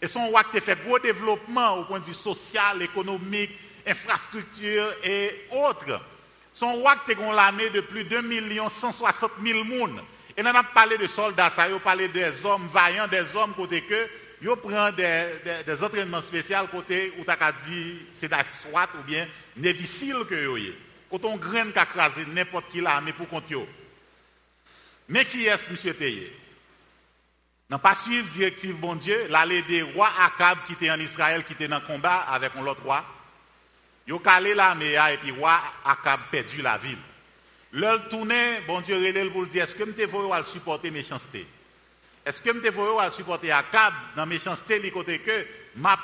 Et 0.00 0.06
son 0.06 0.28
roi 0.28 0.44
qui 0.44 0.58
a 0.58 0.60
fait 0.60 0.78
gros 0.84 0.98
développement 0.98 1.78
au 1.78 1.84
point 1.84 1.98
de 1.98 2.04
vue 2.04 2.14
social, 2.14 2.80
économique, 2.82 3.50
infrastructure 3.86 4.92
et 5.02 5.48
autres. 5.50 6.00
Son 6.58 6.72
roi 6.72 6.96
qui 7.04 7.12
a 7.12 7.34
l'armée 7.34 7.68
de 7.68 7.82
plus 7.82 8.04
de 8.04 8.18
2 8.18 8.68
160 8.70 9.30
000 9.44 9.64
personnes. 9.64 10.00
Et 10.38 10.42
on 10.42 10.46
a 10.46 10.64
parlé 10.64 10.96
de 10.96 11.06
soldats, 11.06 11.50
ça, 11.50 11.64
a 11.64 11.78
parlé 11.78 12.08
des 12.08 12.32
hommes 12.44 12.66
vaillants, 12.68 13.08
des 13.08 13.24
hommes 13.34 13.52
côté 13.54 13.82
que, 13.82 14.08
ils 14.40 14.48
prennent 14.56 14.94
des, 14.94 15.64
des, 15.66 15.84
entraînements 15.84 16.20
spéciaux 16.22 16.66
côté 16.70 17.12
où 17.18 17.24
tu 17.24 17.30
as 17.30 17.52
dit 17.66 18.06
c'est 18.14 18.30
la 18.30 18.42
SWAT 18.44 18.88
ou 18.98 19.02
bien 19.02 19.28
difficile 19.54 20.24
que 20.28 20.34
yo 20.34 20.56
Quand 21.10 21.24
on 21.26 21.36
graine 21.36 21.72
qu'a 21.72 21.84
crasé 21.84 22.24
n'importe 22.26 22.70
qui 22.70 22.80
l'armée 22.80 23.12
pour 23.12 23.28
contre 23.28 23.66
Mais 25.08 25.26
qui 25.26 25.44
est-ce, 25.44 25.70
monsieur 25.70 25.94
Teye? 25.94 26.32
N'a 27.68 27.78
pas 27.78 27.94
suivre 27.96 28.28
directive 28.28 28.76
bon 28.76 28.94
Dieu, 28.94 29.26
l'aller 29.28 29.60
des 29.62 29.82
rois 29.82 30.10
Akab 30.24 30.58
qui 30.66 30.72
était 30.72 30.90
en 30.90 31.00
Israël, 31.00 31.44
qui 31.44 31.52
était 31.52 31.68
dans 31.68 31.80
le 31.80 31.86
combat 31.86 32.24
avec 32.28 32.54
l'autre 32.54 32.82
roi. 32.82 33.04
Yo 34.06 34.20
calé 34.20 34.54
l'armée 34.54 34.92
et 34.92 35.18
puis 35.20 35.32
roi 35.32 35.60
Akab 35.84 36.20
perdu 36.30 36.62
la 36.62 36.78
ville. 36.78 36.98
L'heure 37.72 38.08
tournée, 38.08 38.60
bon 38.66 38.80
Dieu 38.80 38.94
relève 38.94 39.30
pour 39.30 39.46
dire, 39.46 39.64
est-ce 39.64 39.74
que 39.74 39.84
je 39.84 40.06
voulu 40.06 40.32
à 40.32 40.42
supporter 40.42 40.90
méchanceté? 40.90 41.46
Est-ce 42.24 42.40
que 42.40 42.50
je 42.52 42.70
voulu 42.70 43.00
à 43.00 43.10
supporter 43.10 43.50
Akab 43.50 43.92
dans 44.14 44.26
méchanceté, 44.26 44.78
du 44.78 44.92
côté 44.92 45.18
que 45.18 45.46
m'a 45.74 45.98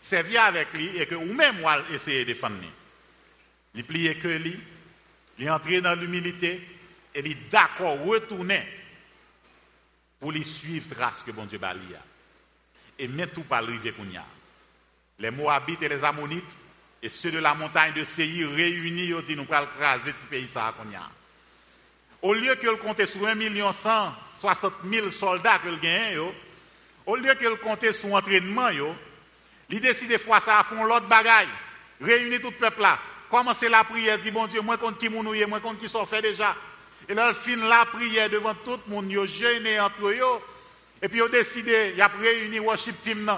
servi 0.00 0.36
avec 0.36 0.72
lui 0.74 0.96
et 0.98 1.06
que 1.06 1.14
ou 1.14 1.32
même 1.32 1.60
moi 1.60 1.78
essayer 1.92 2.24
de 2.24 2.32
défendre 2.32 2.60
lui? 2.60 2.70
Il 3.74 3.84
pliait 3.84 4.16
que 4.16 4.28
lui, 4.28 4.58
il 5.38 5.50
entré 5.50 5.80
dans 5.80 5.94
l'humilité 5.94 6.60
et 7.14 7.20
il 7.24 7.48
d'accord 7.48 8.02
retourner 8.04 8.62
pour 10.18 10.32
lui 10.32 10.44
suivre 10.44 10.88
trace 10.94 11.22
que 11.24 11.30
bon 11.30 11.44
Dieu 11.44 11.60
a. 11.62 11.74
Et 12.98 13.06
mettre 13.06 13.34
tout 13.34 13.42
par 13.42 13.62
a. 13.62 14.26
Les 15.18 15.30
Moabites 15.30 15.82
et 15.82 15.88
les 15.88 16.02
Ammonites 16.02 16.56
et 17.06 17.08
ceux 17.08 17.30
de 17.30 17.38
la 17.38 17.54
montagne 17.54 17.92
de 17.94 18.02
Seir 18.02 18.50
réunis, 18.50 19.12
ils 19.16 19.22
dit 19.22 19.36
nous 19.36 19.46
allons 19.48 19.68
craser 19.78 20.12
ce 20.20 20.26
pays 20.26 20.48
ça. 20.52 20.74
Au 22.20 22.34
lieu 22.34 22.56
que 22.56 22.66
le 22.66 22.76
compte 22.76 23.06
sur 23.06 23.24
1 23.24 23.36
million 23.36 23.70
160 23.70 24.72
000 24.92 25.10
soldats 25.12 25.60
que 25.60 25.68
le 25.68 25.76
gagne, 25.76 26.18
au 27.06 27.14
lieu 27.14 27.32
que 27.34 27.44
le 27.44 27.54
compte 27.56 27.92
sur 27.92 28.12
entraînement, 28.12 28.70
il 29.70 29.80
décide 29.80 30.10
de 30.10 30.18
fois 30.18 30.40
ça 30.40 30.58
à 30.58 30.64
fond 30.64 30.82
l'autre 30.82 31.06
bagaille. 31.06 31.46
Réunir 32.00 32.40
tout 32.40 32.50
le 32.50 32.56
peuple 32.56 32.80
là. 32.80 32.98
Commencer 33.30 33.68
la 33.68 33.84
prière, 33.84 34.18
dit 34.18 34.32
bon 34.32 34.48
Dieu, 34.48 34.60
moi 34.60 34.76
contre 34.76 34.98
qui 34.98 35.08
mounouye, 35.08 35.46
moi 35.46 35.60
contre 35.60 35.78
qui 35.78 35.88
sont 35.88 36.06
fait 36.06 36.22
déjà. 36.22 36.56
Et 37.08 37.14
là, 37.14 37.28
il 37.28 37.34
finit 37.36 37.68
la 37.68 37.84
prière 37.84 38.28
devant 38.28 38.54
tout 38.54 38.80
le 38.88 38.92
monde, 38.92 39.06
il 39.08 39.26
jeûné 39.28 39.78
entre 39.78 40.08
eux. 40.08 40.40
Et 41.00 41.08
puis 41.08 41.18
il 41.18 41.22
a 41.22 41.28
décidé, 41.28 41.92
il 41.94 42.02
a 42.02 42.08
réuni 42.08 42.58
worship 42.58 43.00
team. 43.00 43.30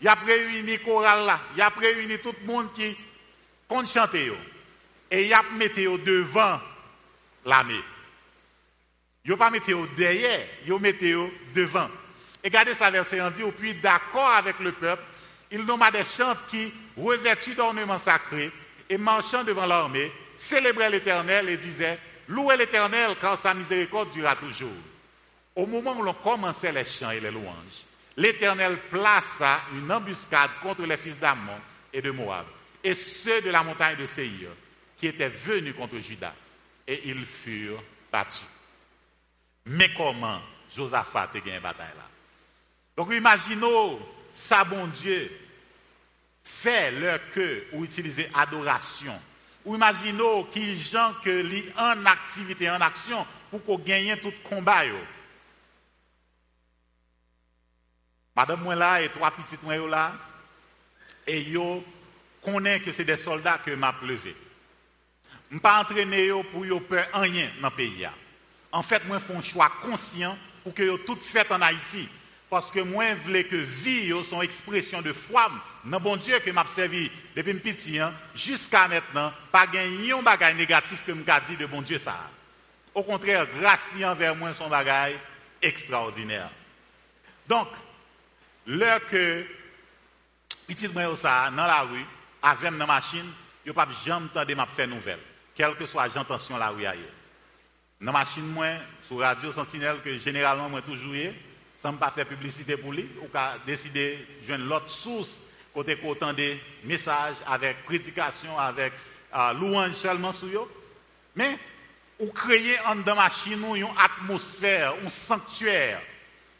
Il 0.00 0.08
a 0.08 0.14
réuni 0.14 0.78
chorale 0.78 1.24
là, 1.24 1.40
il 1.54 1.62
a 1.62 1.68
réuni 1.68 2.18
tout 2.18 2.34
le 2.40 2.46
monde 2.46 2.72
qui 2.72 2.96
compte 3.68 3.88
chanter. 3.88 4.32
Et 5.10 5.26
il 5.26 5.32
a 5.32 5.42
mis 5.52 5.68
devant 5.68 6.60
l'armée. 7.44 7.80
Il 9.24 9.30
n'a 9.30 9.36
pas 9.36 9.50
mis 9.50 9.60
derrière, 9.96 10.46
il 10.66 10.72
a 10.72 10.78
mis 10.78 10.92
devant. 11.54 11.88
Et 12.42 12.48
regardez 12.48 12.74
ça 12.74 12.90
verset 12.90 13.22
on 13.22 13.30
dit, 13.30 13.42
puis 13.56 13.74
d'accord 13.74 14.28
avec 14.28 14.58
le 14.60 14.72
peuple, 14.72 15.02
il 15.50 15.62
nomma 15.64 15.90
des 15.90 16.04
chants 16.04 16.36
qui, 16.48 16.72
revêtus 16.96 17.54
d'ornements 17.54 17.98
sacrés 17.98 18.52
et 18.90 18.98
marchant 18.98 19.44
devant 19.44 19.64
l'armée, 19.64 20.12
célébraient 20.36 20.90
l'Éternel 20.90 21.48
et 21.48 21.56
disaient, 21.56 21.98
louez 22.28 22.56
l'Éternel 22.56 23.16
car 23.20 23.38
sa 23.38 23.54
miséricorde 23.54 24.10
durera 24.10 24.36
toujours. 24.36 24.72
Au 25.56 25.66
moment 25.66 25.96
où 25.96 26.02
l'on 26.02 26.14
commençait 26.14 26.72
les 26.72 26.84
chants 26.84 27.12
et 27.12 27.20
les 27.20 27.30
louanges, 27.30 27.86
l'Éternel 28.16 28.78
plaça 28.90 29.62
une 29.72 29.90
embuscade 29.90 30.50
contre 30.62 30.82
les 30.82 30.96
fils 30.96 31.18
d'Ammon 31.18 31.58
et 31.92 32.02
de 32.02 32.10
Moab, 32.10 32.46
et 32.82 32.94
ceux 32.94 33.40
de 33.42 33.50
la 33.50 33.62
montagne 33.62 33.96
de 33.96 34.06
Séir, 34.06 34.50
qui 34.96 35.06
étaient 35.06 35.28
venus 35.28 35.74
contre 35.74 35.98
Juda, 35.98 36.34
et 36.86 37.08
ils 37.08 37.24
furent 37.24 37.82
battus. 38.12 38.46
Mais 39.66 39.92
comment 39.94 40.40
Josaphat 40.74 41.30
a 41.34 41.40
gagné 41.40 41.60
bataille 41.60 41.86
là? 41.96 42.08
Donc 42.96 43.12
imaginons, 43.12 43.98
ça 44.32 44.64
bon 44.64 44.86
Dieu, 44.88 45.30
fait 46.44 46.90
leur 46.92 47.18
cœur 47.30 47.62
ou 47.72 47.84
utiliser 47.84 48.28
adoration. 48.34 49.18
Ou 49.64 49.76
imaginons 49.76 50.44
qui 50.44 50.78
gens 50.78 51.14
que 51.24 51.42
en 51.78 52.04
activité, 52.04 52.70
en 52.70 52.80
action, 52.80 53.26
pour 53.50 53.64
qu'on 53.64 53.78
gagne 53.78 54.16
tout 54.18 54.32
combat. 54.44 54.84
Madame 58.36 58.62
moi 58.62 58.74
là 58.74 59.00
et 59.00 59.08
trois 59.10 59.30
petites 59.30 59.62
moi 59.62 59.76
là, 59.76 60.12
et 61.26 61.42
yo 61.42 61.84
connaît 62.42 62.80
que 62.80 62.92
c'est 62.92 63.04
des 63.04 63.16
soldats 63.16 63.60
que 63.64 63.70
m'a 63.70 63.94
levé. 64.02 64.36
Je 65.50 65.58
pas 65.58 65.80
entraîné 65.80 66.30
pour 66.50 66.66
yo 66.66 66.80
peur 66.80 67.06
rien 67.14 67.48
dans 67.60 67.68
le 67.68 67.74
pays. 67.74 68.08
En 68.72 68.82
fait, 68.82 69.04
moi 69.06 69.20
fais 69.20 69.36
un 69.36 69.40
choix 69.40 69.70
conscient 69.82 70.36
pour 70.62 70.74
que 70.74 70.82
yo 70.82 70.98
tout 70.98 71.18
fait 71.20 71.50
en 71.52 71.62
Haïti. 71.62 72.08
Parce 72.50 72.70
que 72.70 72.80
moi, 72.80 73.06
je 73.10 73.22
voulais 73.22 73.44
que 73.44 73.56
vie 73.56 74.12
son 74.22 74.40
expression 74.42 75.02
de 75.02 75.12
foi 75.12 75.50
dans 75.84 75.98
bon 75.98 76.16
Dieu 76.16 76.38
que 76.38 76.50
m'a 76.50 76.64
servi 76.66 77.10
depuis 77.34 77.54
petit 77.54 77.98
hein, 77.98 78.14
jusqu'à 78.34 78.86
maintenant, 78.86 79.32
pas 79.50 79.66
gagner 79.66 80.12
un 80.12 80.22
bagage 80.22 80.54
négatif 80.54 81.04
que 81.04 81.12
m'a 81.12 81.40
dit 81.40 81.56
de 81.56 81.66
bon 81.66 81.82
Dieu 81.82 81.98
ça. 81.98 82.30
Au 82.94 83.02
contraire, 83.02 83.48
grâce 83.58 83.80
envers 84.04 84.36
moi 84.36 84.54
son 84.54 84.68
bagage 84.68 85.14
extraordinaire. 85.60 86.50
Donc, 87.48 87.68
L'heure 88.66 89.04
que 89.06 89.44
petit 90.66 90.88
moi 90.88 91.14
ça 91.16 91.50
dans 91.50 91.66
la 91.66 91.82
rue 91.82 92.04
avec 92.42 92.76
dans 92.78 92.86
machine, 92.86 93.30
yo 93.64 93.74
pas 93.74 93.86
jamais 94.04 94.28
de 94.46 94.54
m'a 94.54 94.66
faire 94.66 94.88
nouvelle, 94.88 95.18
quelle 95.54 95.74
que 95.76 95.84
soit 95.84 96.08
l'intention 96.08 96.56
la 96.56 96.70
rue 96.70 96.86
ailleurs. 96.86 97.04
Dans 98.00 98.12
machine 98.12 98.46
moi 98.46 98.68
sur 99.02 99.18
radio 99.18 99.52
Sentinelle 99.52 100.00
que 100.02 100.18
généralement 100.18 100.70
moi 100.70 100.80
toujours 100.80 101.14
sans 101.76 101.92
pas 101.94 102.10
faire 102.10 102.26
publicité 102.26 102.78
pour 102.78 102.92
lui 102.92 103.06
ou 103.22 103.28
ka 103.28 103.58
décider 103.66 104.26
joindre 104.46 104.64
l'autre 104.64 104.88
source 104.88 105.40
côté 105.74 105.98
autant 106.02 106.32
des 106.32 106.58
messages 106.84 107.36
avec 107.46 107.84
prédication 107.84 108.58
avec 108.58 108.94
louange 109.60 109.92
seulement 109.92 110.32
sur 110.32 110.48
yo. 110.48 110.70
Mais 111.36 111.58
ou 112.18 112.30
créer 112.30 112.78
en 112.86 112.96
dans 112.96 113.16
machine 113.16 113.62
une 113.74 113.88
atmosphère, 113.98 114.94
un 115.04 115.10
sanctuaire 115.10 116.00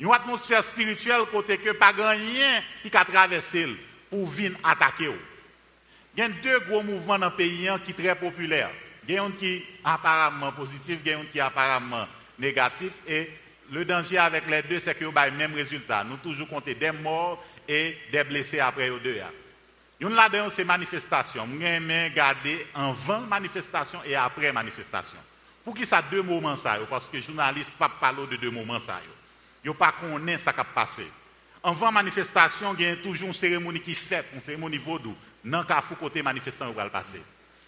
une 0.01 0.13
atmosphère 0.13 0.63
spirituelle 0.65 1.23
côté 1.31 1.59
que 1.59 1.71
pas 1.71 1.93
rien 1.93 2.63
qui 2.83 2.97
a 2.97 3.05
traversé 3.05 3.69
pour 4.11 4.27
venir 4.27 4.53
attaquer. 4.63 5.11
Il 6.17 6.21
y 6.21 6.23
a 6.23 6.29
deux 6.29 6.61
gros 6.61 6.83
mouvements 6.83 7.19
dans 7.19 7.31
le 7.31 7.35
pays 7.35 7.69
qui 7.85 7.93
sont 7.93 7.97
très 7.97 8.15
populaires. 8.15 8.71
Il 9.07 9.15
y 9.15 9.19
a 9.19 9.23
un 9.23 9.31
qui 9.31 9.55
est 9.55 9.65
apparemment 9.85 10.53
positif, 10.53 10.99
il 11.05 11.11
y 11.11 11.15
a 11.15 11.19
un 11.19 11.25
qui 11.25 11.39
est 11.39 11.43
apparemment 11.43 12.07
négatif. 12.39 12.93
Et 13.07 13.31
le 13.71 13.85
danger 13.85 14.19
avec 14.19 14.49
les 14.49 14.63
deux, 14.63 14.81
c'est 14.81 14.95
que 14.95 15.05
vous 15.05 15.17
avez 15.17 15.31
le 15.31 15.37
même 15.37 15.55
résultat. 15.55 16.05
Nous 16.05 16.17
toujours 16.19 16.49
compter 16.49 16.75
des 16.75 16.93
morts 16.93 17.43
et 17.69 17.97
des 18.13 18.25
blessés 18.25 18.61
après 18.61 18.91
les 18.91 19.01
deux. 19.01 19.21
Une 20.01 20.15
là-dedans, 20.15 20.49
c'est 20.51 20.65
manifestation. 20.65 21.49
Aimons 21.61 22.11
garder 22.15 22.67
avant 22.75 23.21
manifestation 23.21 24.01
et 24.05 24.15
après 24.15 24.53
manifestation. 24.53 25.19
Pour 25.65 25.75
qui 25.75 25.87
ça 25.87 26.03
deux 26.03 26.23
moments 26.23 26.57
ça 26.57 26.79
Parce 26.91 27.09
que 27.09 27.17
les 27.17 27.23
journalistes 27.23 27.73
ne 27.73 27.79
parlent 27.79 27.99
pas 28.01 28.13
de 28.13 28.37
deux 28.37 28.51
moments 28.51 28.81
ça 28.81 29.01
pas 29.72 29.94
connaît 30.00 30.38
ça 30.38 30.53
qui 30.53 30.61
a 30.61 30.64
passé. 30.64 31.07
Avant 31.62 31.90
manifestation, 31.90 32.74
il 32.79 32.85
y 32.85 32.88
a 32.88 32.96
toujours 32.96 33.29
une 33.29 33.33
cérémonie 33.33 33.81
qui 33.81 33.94
fait, 33.94 34.27
une 34.35 34.40
cérémonie 34.42 34.77
vaudou, 34.77 35.14
dans 35.42 35.61
le 35.61 35.83
fou 35.83 35.94
côté 35.94 36.22
manifestant 36.22 36.70
va 36.72 36.85
le 36.85 36.90
passer. 36.90 37.22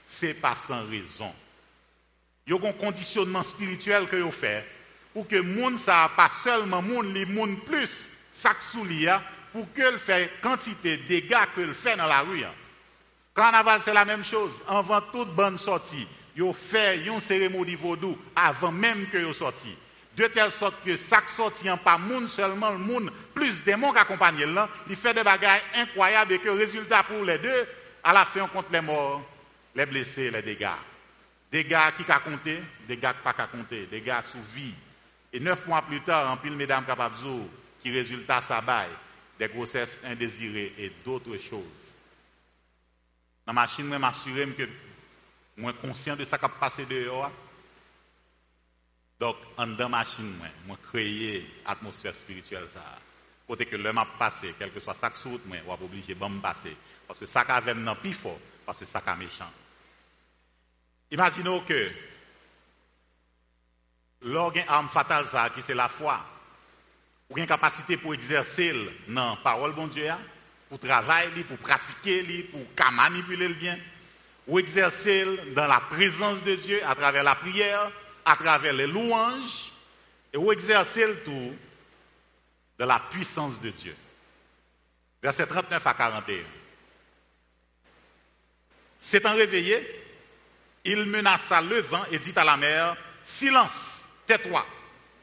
c'est 0.06 0.34
pas 0.34 0.54
sans 0.54 0.86
raison. 0.88 1.32
Il 2.46 2.54
y 2.54 2.66
un 2.66 2.72
conditionnement 2.72 3.42
spirituel 3.42 4.06
que 4.06 4.16
vous 4.16 4.30
fait 4.30 4.64
pour 5.12 5.26
que 5.26 5.40
monde 5.40 5.78
ça 5.78 6.10
pas 6.16 6.30
seulement 6.44 6.82
monde 6.82 7.12
les 7.12 7.26
monde 7.26 7.58
plus 7.64 8.12
sous 8.70 8.86
pour 9.52 9.72
que 9.72 9.82
le 9.82 9.98
fait 9.98 10.30
quantité 10.42 10.98
de 10.98 11.02
dégâts 11.04 11.46
que 11.54 11.62
le 11.62 11.72
fait 11.74 11.96
dans 11.96 12.06
la 12.06 12.20
rue. 12.20 12.44
hein. 12.44 12.52
Carnaval 13.34 13.80
c'est 13.84 13.94
la 13.94 14.04
même 14.04 14.22
chose. 14.22 14.62
Avant 14.68 15.00
toute 15.00 15.34
bonne 15.34 15.58
sortie, 15.58 16.06
yo 16.36 16.52
fait 16.52 17.04
une 17.04 17.18
cérémonie 17.18 17.74
vaudou 17.74 18.16
avant 18.34 18.70
même 18.70 19.08
que 19.08 19.18
yo 19.18 19.32
sorti. 19.32 19.74
De 20.16 20.26
telle 20.28 20.50
sorte 20.50 20.82
que 20.82 20.96
chaque 20.96 21.28
sortie 21.28 21.70
en 21.70 21.76
pas 21.76 21.98
monde 21.98 22.28
seulement 22.28 22.70
le 22.70 22.78
monde 22.78 23.12
plus 23.34 23.62
démons 23.64 23.92
qui 23.92 23.98
accompagnent 23.98 24.46
là, 24.46 24.68
il 24.88 24.96
fait 24.96 25.12
des 25.12 25.22
bagages 25.22 25.60
incroyables 25.74 26.32
et 26.32 26.38
que 26.38 26.48
résultat 26.48 27.02
pour 27.02 27.22
les 27.22 27.36
deux 27.36 27.68
à 28.02 28.14
la 28.14 28.24
fin 28.24 28.42
on 28.42 28.48
compte 28.48 28.72
les 28.72 28.80
morts, 28.80 29.22
les 29.74 29.84
blessés, 29.84 30.30
les 30.30 30.40
dégâts. 30.40 30.68
Dégâts 31.52 31.92
qui 31.98 32.04
qu'a 32.04 32.20
compté, 32.20 32.62
dégâts 32.88 33.12
qui 33.12 33.22
pas 33.22 33.34
qu'à 33.34 33.46
compter, 33.46 33.86
dégâts 33.86 34.22
sous 34.30 34.42
vie. 34.54 34.74
Et 35.32 35.38
neuf 35.38 35.66
mois 35.66 35.82
plus 35.82 36.00
tard, 36.00 36.32
en 36.32 36.38
pile 36.38 36.56
mesdames 36.56 36.86
capables 36.86 37.16
qui 37.82 37.90
résultat 37.90 38.40
ça 38.40 38.62
bail, 38.62 38.88
des 39.38 39.48
grossesses 39.48 40.00
indésirées 40.02 40.72
et 40.78 40.92
d'autres 41.04 41.36
choses. 41.36 41.94
La 43.46 43.52
machine, 43.52 43.88
je 43.92 43.98
m'assure 43.98 44.56
que 44.56 44.66
moi 45.58 45.74
conscient 45.74 46.16
de 46.16 46.24
ça 46.24 46.38
qui 46.38 46.44
a 46.46 46.48
passé 46.48 46.86
dehors. 46.86 47.30
Donc, 49.18 49.36
en 49.56 49.68
dans 49.68 49.88
machine, 49.88 50.36
moi, 50.36 50.48
moi 50.66 50.78
créer 50.90 51.48
atmosphère 51.64 52.14
spirituelle 52.14 52.68
ça. 52.72 52.98
Que 53.48 53.76
le 53.76 53.92
m'a 53.92 54.04
passé, 54.18 54.54
quel 54.58 54.72
que 54.72 54.80
soit 54.80 54.94
ça 54.94 55.08
que 55.08 55.28
moi, 55.46 55.58
on 55.68 55.84
obligé 55.84 56.14
de 56.14 56.40
passer. 56.40 56.76
Parce 57.06 57.20
que 57.20 57.26
ça 57.26 57.44
qui 57.44 57.52
avait 57.52 57.74
non 57.74 57.94
plus 57.94 58.12
fort, 58.12 58.38
parce 58.64 58.80
que 58.80 58.84
ça 58.84 59.00
qui 59.00 59.18
méchant. 59.18 59.50
Imaginons 61.12 61.60
que 61.60 61.90
l'organe 64.22 64.64
arme 64.68 64.88
fatale 64.88 65.28
ça, 65.28 65.48
qui 65.50 65.62
c'est 65.62 65.74
la 65.74 65.88
foi, 65.88 66.20
ou 67.30 67.38
une 67.38 67.46
capacité 67.46 67.96
pour 67.96 68.14
exercer 68.14 68.74
dans 69.08 69.30
la 69.30 69.36
parole 69.36 69.72
bon 69.72 69.86
Dieu, 69.86 70.10
pour 70.68 70.80
travailler, 70.80 71.44
pour 71.44 71.58
pratiquer, 71.58 72.50
pour 72.50 72.90
manipuler 72.90 73.48
le 73.48 73.54
bien, 73.54 73.78
ou 74.48 74.58
exercer 74.58 75.24
dans 75.54 75.68
la 75.68 75.80
présence 75.80 76.42
de 76.42 76.56
Dieu 76.56 76.84
à 76.84 76.96
travers 76.96 77.22
la 77.22 77.36
prière, 77.36 77.92
à 78.26 78.36
travers 78.36 78.72
les 78.72 78.88
louanges, 78.88 79.72
et 80.32 80.36
ou 80.36 80.52
exercer 80.52 81.06
le 81.06 81.22
tout 81.22 81.56
dans 82.78 82.86
la 82.86 82.98
puissance 82.98 83.58
de 83.60 83.70
Dieu. 83.70 83.96
Verset 85.22 85.46
39 85.46 85.86
à 85.86 85.94
41. 85.94 86.44
S'étant 88.98 89.34
réveillé, 89.34 90.04
il 90.84 91.04
menaça 91.06 91.60
le 91.60 91.78
vent 91.80 92.04
et 92.10 92.18
dit 92.18 92.32
à 92.36 92.44
la 92.44 92.56
mer, 92.56 92.96
Silence, 93.22 94.04
tais-toi. 94.26 94.66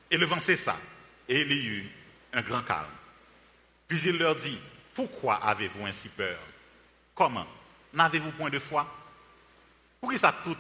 Et 0.10 0.18
le 0.18 0.26
vent 0.26 0.40
cessa, 0.40 0.78
et 1.28 1.42
il 1.42 1.52
y 1.52 1.68
eut 1.68 1.92
un 2.34 2.42
grand 2.42 2.62
calme. 2.64 2.86
Puis 3.88 4.00
il 4.06 4.18
leur 4.18 4.36
dit, 4.36 4.60
Pourquoi 4.94 5.36
avez-vous 5.36 5.86
ainsi 5.86 6.08
peur? 6.10 6.40
Comment? 7.14 7.48
N'avez-vous 7.94 8.32
point 8.32 8.50
de 8.50 8.60
foi? 8.60 8.88
Pourquoi 10.00 10.18
ça 10.18 10.36
tout 10.44 10.58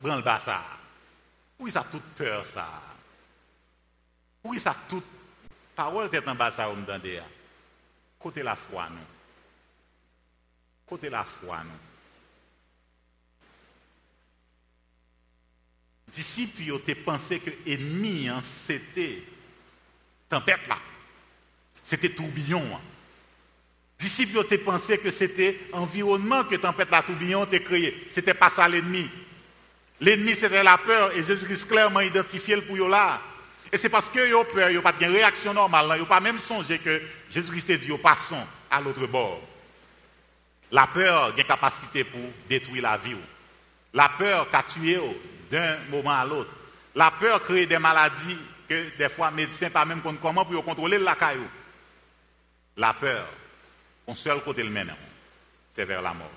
branle 0.00 0.22
bas 0.22 0.40
ça 0.44 0.62
Pourquoi 1.56 1.72
ça 1.72 1.86
toute 1.90 2.02
peur 2.16 2.44
ça? 2.46 2.82
Pourquoi 4.42 4.60
ça 4.60 4.76
toute 4.88 5.04
parole 5.74 6.10
tête 6.10 6.28
en 6.28 6.34
bas 6.34 6.52
ça 6.52 6.68
m'entendez 6.68 7.20
Côté 8.18 8.42
la 8.42 8.56
foi 8.56 8.88
nous. 8.90 8.98
Côté 10.86 11.10
la 11.10 11.24
foi 11.24 11.62
nous. 11.64 11.86
disciples 16.16 16.72
ont 16.72 16.80
pensé 17.04 17.40
que 17.40 17.50
l'ennemi, 17.66 18.28
hein, 18.28 18.40
c'était 18.66 19.22
tempête 20.28 20.66
là. 20.66 20.78
C'était 21.84 22.14
tourbillon. 22.14 22.64
Hein. 22.74 22.80
Disciples 23.98 24.38
ont 24.38 24.64
pensé 24.64 24.98
que 24.98 25.10
c'était 25.10 25.60
environnement 25.72 26.44
que 26.44 26.56
tempête 26.56 26.90
là, 26.90 27.02
tourbillon 27.02 27.44
était 27.44 27.62
créé. 27.62 28.06
C'était 28.10 28.34
pas 28.34 28.50
ça 28.50 28.66
l'ennemi. 28.66 29.08
L'ennemi 30.00 30.34
c'était 30.34 30.62
la 30.62 30.78
peur 30.78 31.16
et 31.16 31.24
Jésus-Christ 31.24 31.66
clairement 31.66 32.00
identifié 32.00 32.56
le 32.56 32.62
pour 32.62 32.88
là. 32.88 33.20
Et 33.72 33.78
c'est 33.78 33.88
parce 33.88 34.08
que 34.08 34.34
ont 34.34 34.44
peur, 34.44 34.70
n'ont 34.70 34.82
pas 34.82 34.92
de 34.92 35.06
réaction 35.06 35.52
normale, 35.52 35.98
n'ont 35.98 36.04
pas 36.04 36.20
même 36.20 36.38
songé 36.38 36.78
que 36.78 37.02
Jésus-Christ 37.30 37.70
a 37.70 37.76
dit, 37.76 37.98
passons 37.98 38.46
à 38.70 38.80
l'autre 38.80 39.06
bord. 39.06 39.40
La 40.70 40.86
peur 40.86 41.24
a 41.24 41.30
une 41.30 41.44
capacité 41.44 42.04
pour 42.04 42.20
détruire 42.48 42.82
la 42.82 42.96
vie. 42.96 43.16
La 43.94 44.10
peur 44.18 44.50
qu'a 44.50 44.62
tué 44.62 45.00
d'un 45.50 45.78
moment 45.90 46.10
à 46.10 46.24
l'autre. 46.24 46.52
La 46.94 47.10
peur 47.10 47.42
crée 47.42 47.66
des 47.66 47.78
maladies 47.78 48.38
que 48.68 48.96
des 48.96 49.08
fois 49.08 49.30
les 49.30 49.36
médecins 49.36 49.70
pas 49.70 49.84
même 49.84 50.02
comment 50.20 50.44
pour 50.44 50.64
contrôler 50.64 50.98
la 50.98 51.14
caillou. 51.14 51.46
La 52.76 52.92
peur, 52.92 53.26
on 54.06 54.14
seul 54.14 54.42
côté 54.42 54.62
le 54.62 54.70
mène, 54.70 54.94
c'est 55.74 55.84
vers 55.84 56.02
la 56.02 56.12
mort. 56.12 56.30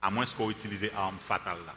À 0.00 0.10
moins 0.10 0.26
qu'on 0.26 0.50
utilise 0.50 0.90
arme 0.96 1.18
fatale 1.18 1.58
là. 1.66 1.74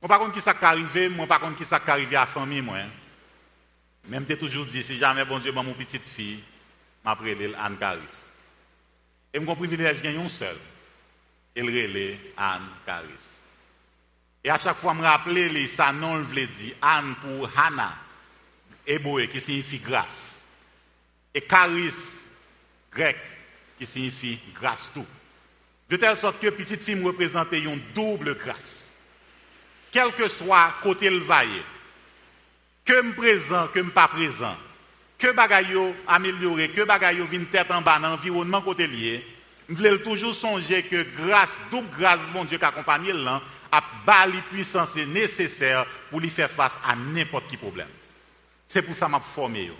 Moi 0.00 0.08
par 0.08 0.18
contre 0.18 0.32
qui 0.32 0.40
ça 0.40 0.54
arrivé, 0.60 1.08
moi 1.08 1.26
par 1.26 1.40
contre 1.40 1.56
qui 1.56 1.64
ça 1.64 1.80
arrivé 1.86 2.16
à 2.16 2.20
la 2.20 2.26
famille 2.26 2.62
moi. 2.62 2.78
Hein? 2.78 2.88
Même 4.08 4.24
t'es 4.24 4.36
toujours 4.36 4.66
dit 4.66 4.82
si 4.82 4.96
jamais 4.96 5.24
bon 5.24 5.38
Dieu 5.38 5.52
mon 5.52 5.74
petite 5.74 6.06
fille, 6.06 6.42
m'a 7.04 7.16
prédé 7.16 7.52
Anne 7.58 7.76
Caris. 7.78 8.00
Et 9.32 9.38
mon 9.38 9.54
privilège 9.54 9.98
de 9.98 10.02
gagner 10.02 10.18
un 10.18 10.28
seul. 10.28 10.56
Elle 11.54 11.66
relève 11.66 12.18
Anne 12.36 12.68
Caris. 12.86 13.08
Et 14.42 14.50
à 14.50 14.58
chaque 14.58 14.78
fois, 14.78 14.94
je 14.94 14.98
me 15.00 15.04
rappelle, 15.04 15.68
ça 15.68 15.92
non 15.92 16.16
le 16.16 16.22
voulait 16.22 16.46
dire. 16.46 16.74
Anne 16.80 17.14
pour 17.20 17.50
Hannah, 17.56 17.94
hébreu, 18.86 19.26
qui 19.26 19.40
signifie 19.40 19.78
grâce. 19.78 20.40
Et 21.34 21.46
charis, 21.48 21.92
grec, 22.90 23.18
qui 23.78 23.86
signifie 23.86 24.40
grâce 24.54 24.90
tout. 24.94 25.06
De 25.88 25.96
telle 25.96 26.16
sorte 26.16 26.40
que 26.40 26.48
petite 26.48 26.82
fille 26.82 26.94
me 26.94 27.06
représentait 27.06 27.60
une 27.60 27.80
double 27.94 28.36
grâce. 28.36 28.79
Quel 29.92 30.12
que 30.12 30.28
soit 30.28 30.74
côté 30.82 31.10
le 31.10 31.18
vaille, 31.18 31.62
que 32.84 33.00
me 33.02 33.12
présent, 33.12 33.68
que 33.68 33.80
me 33.80 33.90
pas 33.90 34.08
présent, 34.08 34.56
que 35.18 35.32
bagaille 35.32 35.94
amélioré, 36.06 36.70
que 36.70 36.82
bagaille 36.82 37.26
vient 37.26 37.44
tête 37.44 37.70
en 37.70 37.82
bas 37.82 37.98
dans 37.98 38.10
l'environnement 38.10 38.62
côté 38.62 38.86
lié, 38.86 39.24
je 39.68 39.74
voulais 39.74 39.98
toujours 39.98 40.34
songer 40.34 40.82
que 40.82 41.06
grâce, 41.16 41.56
double 41.70 41.88
grâce, 41.96 42.20
mon 42.32 42.44
Dieu, 42.44 42.58
qui 42.58 42.64
accompagne 42.64 43.12
là, 43.12 43.40
à 43.70 43.82
bas 44.04 44.26
les 44.26 44.40
puissances 44.42 44.96
nécessaires 44.96 45.86
pour 46.10 46.20
lui 46.20 46.30
faire 46.30 46.50
face 46.50 46.78
à 46.84 46.96
n'importe 46.96 47.44
quel 47.48 47.58
problème. 47.58 47.88
C'est 48.68 48.82
pour 48.82 48.94
ça 48.94 49.06
que 49.06 49.12
m'a 49.12 49.20
formé. 49.20 49.70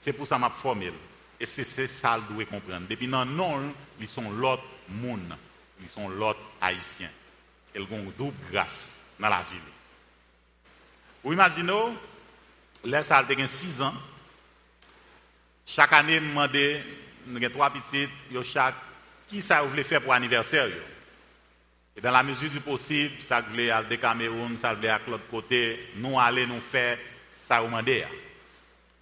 C'est 0.00 0.12
pour 0.12 0.26
ça 0.26 0.36
que 0.36 0.40
m'a 0.40 0.50
formé. 0.50 0.92
Et 1.38 1.46
c'est 1.46 1.86
ça 1.86 2.18
que 2.28 2.32
doit 2.32 2.44
comprendre. 2.44 2.86
Depuis 2.88 3.06
non, 3.06 3.24
non, 3.24 3.72
ils 4.00 4.08
sont 4.08 4.30
l'autre 4.30 4.64
monde. 4.88 5.36
Ils 5.80 5.88
sont 5.88 6.08
l'autre 6.08 6.40
haïtien. 6.60 7.10
Ils 7.74 7.82
ont 7.82 8.12
double 8.16 8.36
grâce 8.50 8.95
dans 9.18 9.28
la 9.28 9.42
ville. 9.42 9.60
Vous 11.22 11.32
imaginez, 11.32 11.72
là, 12.84 13.02
ça 13.02 13.18
a 13.18 13.46
6 13.48 13.82
ans. 13.82 13.94
Chaque 15.66 15.92
année, 15.92 16.16
je 16.16 16.20
me 16.20 16.28
demandais, 16.28 16.84
nous 17.26 17.36
avons 17.36 17.50
trois 17.52 17.70
petites, 17.70 18.10
chaque, 18.44 18.76
qui 19.28 19.42
ça 19.42 19.62
vous 19.62 19.70
voulez 19.70 19.82
faire 19.82 20.00
pour 20.00 20.12
l'anniversaire? 20.12 20.68
Et 21.96 22.00
dans 22.00 22.12
la 22.12 22.22
mesure 22.22 22.50
du 22.50 22.60
possible, 22.60 23.14
ça 23.22 23.40
voulait 23.40 23.70
aller 23.70 23.88
de 23.88 23.96
Cameroun, 23.96 24.56
ça 24.58 24.74
voulait 24.74 24.90
à 24.90 25.00
l'autre 25.08 25.26
côté, 25.28 25.92
nous 25.96 26.20
aller 26.20 26.46
nous 26.46 26.60
faire 26.60 26.98
ça 27.48 27.62
au 27.62 27.68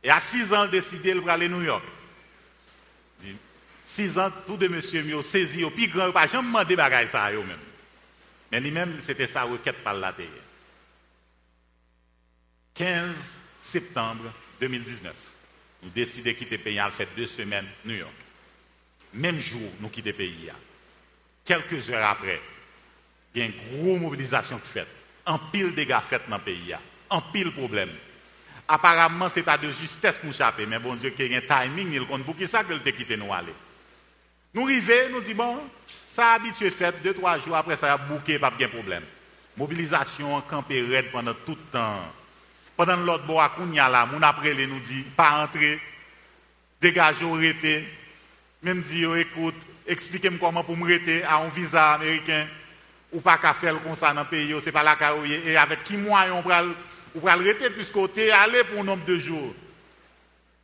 Et 0.03 0.11
à 0.11 0.21
6 0.21 0.55
ans, 0.55 0.67
décidé 0.67 1.13
de 1.13 1.29
aller 1.29 1.47
à 1.47 1.49
New 1.49 1.63
York. 1.63 1.85
6 3.83 4.19
ans, 4.19 4.31
tout 4.47 4.57
de 4.57 4.69
monsieur 4.69 5.03
m'ont 5.03 5.23
saisi, 5.23 5.65
au 5.65 5.71
plus 5.71 5.89
grand, 5.89 6.11
pas 6.11 6.27
jamais 6.27 6.47
demandé 6.47 6.77
bagaille 6.77 7.09
ça 7.09 7.31
eux 7.33 7.43
même. 7.43 7.59
Mais 8.51 8.61
lui-même, 8.61 8.99
c'était 9.05 9.27
sa 9.27 9.43
requête 9.45 9.83
par 9.83 9.95
la 9.95 10.13
terre. 10.13 10.27
15 12.75 13.15
septembre 13.61 14.33
2019, 14.61 15.15
nous 15.83 15.91
décidons 15.91 16.31
de 16.31 16.35
quitter 16.35 16.57
le 16.57 16.63
pays, 16.63 16.79
a 16.79 16.91
fait 16.91 17.09
deux 17.17 17.27
semaines 17.27 17.67
New 17.85 17.95
York. 17.95 18.13
Même 19.15 19.41
jour, 19.41 19.71
nous 19.81 19.89
quittons 19.89 20.09
le 20.09 20.15
pays. 20.15 20.51
Quelques 21.45 21.89
heures 21.91 22.11
après, 22.11 22.41
il 23.35 23.41
y 23.41 23.43
a 23.43 23.47
une 23.47 23.83
grosse 23.83 24.01
mobilisation 24.01 24.59
qui 24.59 24.69
fait. 24.69 24.87
En 25.27 25.39
pile 25.39 25.75
dégâts 25.75 26.01
faits 26.09 26.29
dans 26.29 26.37
le 26.37 26.43
pays. 26.43 26.75
En 27.11 27.21
pile 27.21 27.53
problème. 27.53 27.91
Apparemment, 28.67 29.29
c'est 29.29 29.47
à 29.49 29.59
de 29.59 29.71
justesse 29.71 30.19
pour 30.19 30.33
chapper. 30.33 30.67
Mais 30.67 30.79
bon 30.79 30.95
Dieu, 30.97 31.11
qu'il 31.11 31.31
y 31.31 31.35
a 31.35 31.39
un 31.39 31.67
timing, 31.67 31.93
il 31.93 32.07
compte 32.07 32.25
pour 32.25 32.37
qui 32.37 32.47
ça 32.47 32.65
que 32.65 32.73
le 32.73 32.79
quitté 32.81 33.17
nous 33.17 33.33
aller. 33.33 33.53
Nous 34.55 34.63
arrivons, 34.63 34.93
nous 35.11 35.21
disons, 35.21 35.35
bon, 35.35 35.59
ça 36.09 36.35
habitué 36.35 36.71
fait, 36.71 36.95
deux, 37.03 37.13
trois 37.13 37.39
jours 37.41 37.57
après, 37.57 37.77
ça 37.77 37.93
a 37.93 37.97
bouqué, 37.99 38.39
pas 38.39 38.53
de 38.53 38.67
problème. 38.67 39.03
Mobilisation, 39.57 40.41
campé 40.43 40.81
raide 40.83 41.11
pendant 41.11 41.35
tout 41.35 41.57
le 41.59 41.73
temps. 41.73 42.01
Pendant 42.77 42.97
l'autre 42.97 43.25
bois, 43.25 43.49
qu'on 43.51 43.73
y 43.73 43.81
a 43.81 43.89
là, 43.89 44.07
mon 44.07 44.23
après, 44.23 44.55
nous 44.67 44.81
dit, 44.81 45.03
pas 45.17 45.43
entrer, 45.43 45.81
dégagez, 46.81 47.29
arrêtez. 47.29 47.85
Même 48.63 48.81
dit, 48.81 49.05
écoute, 49.19 49.57
expliquez-moi 49.87 50.39
comment 50.41 50.63
pour 50.63 50.77
me 50.77 51.25
à 51.25 51.37
un 51.37 51.49
visa 51.49 51.93
américain 51.95 52.47
ou 53.13 53.21
pas 53.21 53.39
qu'à 53.39 53.55
faire 53.55 53.81
comme 53.83 53.95
ça 53.95 54.13
dans 54.13 54.23
le 54.23 54.27
pays, 54.29 54.55
c'est 54.63 54.73
pas 54.73 54.83
la 54.83 54.97
carouille. 54.97 55.41
Et 55.47 55.57
avec 55.57 55.85
qui 55.85 55.97
moyen 55.97 56.33
on 56.35 56.43
va 56.43 56.65
va 57.15 57.33
arrêter 57.33 57.71
plus 57.71 57.91
côté, 57.93 58.31
aller 58.33 58.65
pour 58.65 58.81
un 58.81 58.85
nombre 58.85 59.05
de 59.05 59.19
jours. 59.19 59.55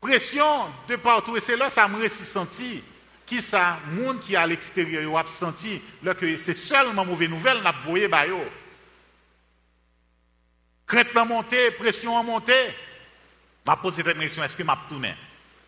Pression 0.00 0.66
de 0.88 0.96
partout. 0.96 1.36
Et 1.36 1.40
c'est 1.40 1.56
là 1.56 1.66
que 1.66 1.72
ça 1.72 1.86
me 1.86 2.08
senti. 2.08 2.82
Qui 3.30 3.40
ça, 3.42 3.78
monde 3.92 4.18
qui 4.18 4.34
est 4.34 4.36
à 4.36 4.44
l'extérieur, 4.44 5.16
a 5.16 5.24
senti, 5.24 5.80
que 6.18 6.38
c'est 6.38 6.56
seulement 6.56 7.04
mauvaise 7.04 7.30
nouvelle, 7.30 7.62
n'a 7.62 7.70
voyé 7.70 8.08
bah 8.08 8.26
yo. 8.26 8.40
Crainte 10.84 11.16
à 11.16 11.24
monter, 11.24 11.70
pression 11.70 12.18
à 12.18 12.24
monter. 12.24 12.74
M'a 13.64 13.76
posé 13.76 14.02
cette 14.02 14.18
question, 14.18 14.42
est-ce 14.42 14.56
que 14.56 14.64
m'a 14.64 14.80
tourné? 14.88 15.14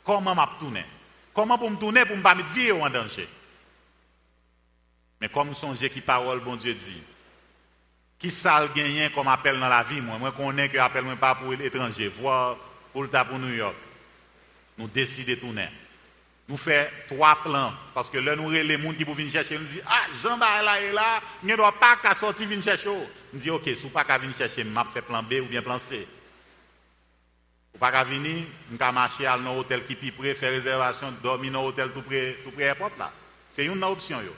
Comment 0.03 0.35
m'a 0.35 0.57
tourné? 0.59 0.85
Comment 1.33 1.57
pour 1.57 1.71
me 1.71 1.77
tourner 1.77 2.05
pour 2.05 2.17
me 2.17 2.23
pas 2.23 2.35
mettre 2.35 2.51
vie 2.51 2.73
en 2.73 2.91
danger? 2.91 3.29
Mais 5.21 5.29
comme 5.29 5.55
songez 5.55 5.89
qui 5.89 6.01
parole, 6.01 6.41
bon 6.41 6.57
Dieu 6.57 6.75
dit, 6.75 7.01
qui 8.19 8.33
ça 8.33 8.61
le 8.61 8.75
gagné 8.75 9.09
comme 9.13 9.29
appel 9.29 9.61
dans 9.61 9.69
la 9.69 9.85
vie, 9.85 10.01
moi, 10.01 10.19
moi 10.19 10.33
connais 10.33 10.69
que 10.69 10.79
appel 10.79 11.05
moi 11.05 11.15
pas 11.15 11.37
pour 11.37 11.53
l'étranger, 11.53 12.09
voir 12.09 12.57
pour 12.93 13.05
le 13.05 13.09
pour 13.09 13.39
New 13.39 13.55
York. 13.55 13.77
Nous 14.79 14.89
décidons 14.89 15.31
de 15.33 15.37
tourner. 15.37 15.69
Nous 16.53 16.59
faisons 16.59 16.87
trois 17.09 17.35
plans. 17.43 17.73
Parce 17.95 18.11
que 18.11 18.19
là, 18.19 18.37
nous 18.37 18.51
les 18.51 18.79
gens 18.79 18.93
qui 18.93 19.05
venir 19.05 19.33
chercher, 19.33 19.59
nous 19.59 19.65
disent, 19.65 19.83
ah, 19.87 20.03
Jean 20.23 20.37
là 20.37 20.83
et 20.83 20.93
là, 20.93 21.23
il 21.43 21.49
ne 21.49 21.57
doit 21.57 21.73
pas 21.73 21.97
sortir 22.15 22.47
venir 22.47 22.63
chercher. 22.63 22.91
Nous 23.33 23.41
disons, 23.41 23.55
ok, 23.55 23.65
si 23.65 23.75
vous 23.77 23.89
pas 23.89 24.19
venir 24.19 24.37
chercher, 24.37 24.63
je 24.63 24.91
fait 24.93 25.01
plan 25.01 25.23
B 25.23 25.33
ou 25.43 25.47
bien 25.47 25.63
plan 25.63 25.79
C. 25.79 26.07
Vous 27.73 27.79
pas 27.79 28.05
venir, 28.05 28.45
nous 28.71 28.77
vais 28.77 28.93
marcher 28.93 29.25
à 29.25 29.37
un 29.37 29.47
hôtel 29.47 29.83
qui 29.87 29.95
est 29.95 30.11
près, 30.11 30.35
faire 30.35 30.53
réservation, 30.53 31.15
dormir 31.23 31.53
dans 31.53 31.63
l'hôtel 31.63 31.91
tout 31.91 32.03
près, 32.03 32.37
tout 32.45 32.51
près 32.51 32.77
là. 32.99 33.11
C'est 33.49 33.65
une 33.65 33.83
option. 33.83 34.21
Yo. 34.21 34.37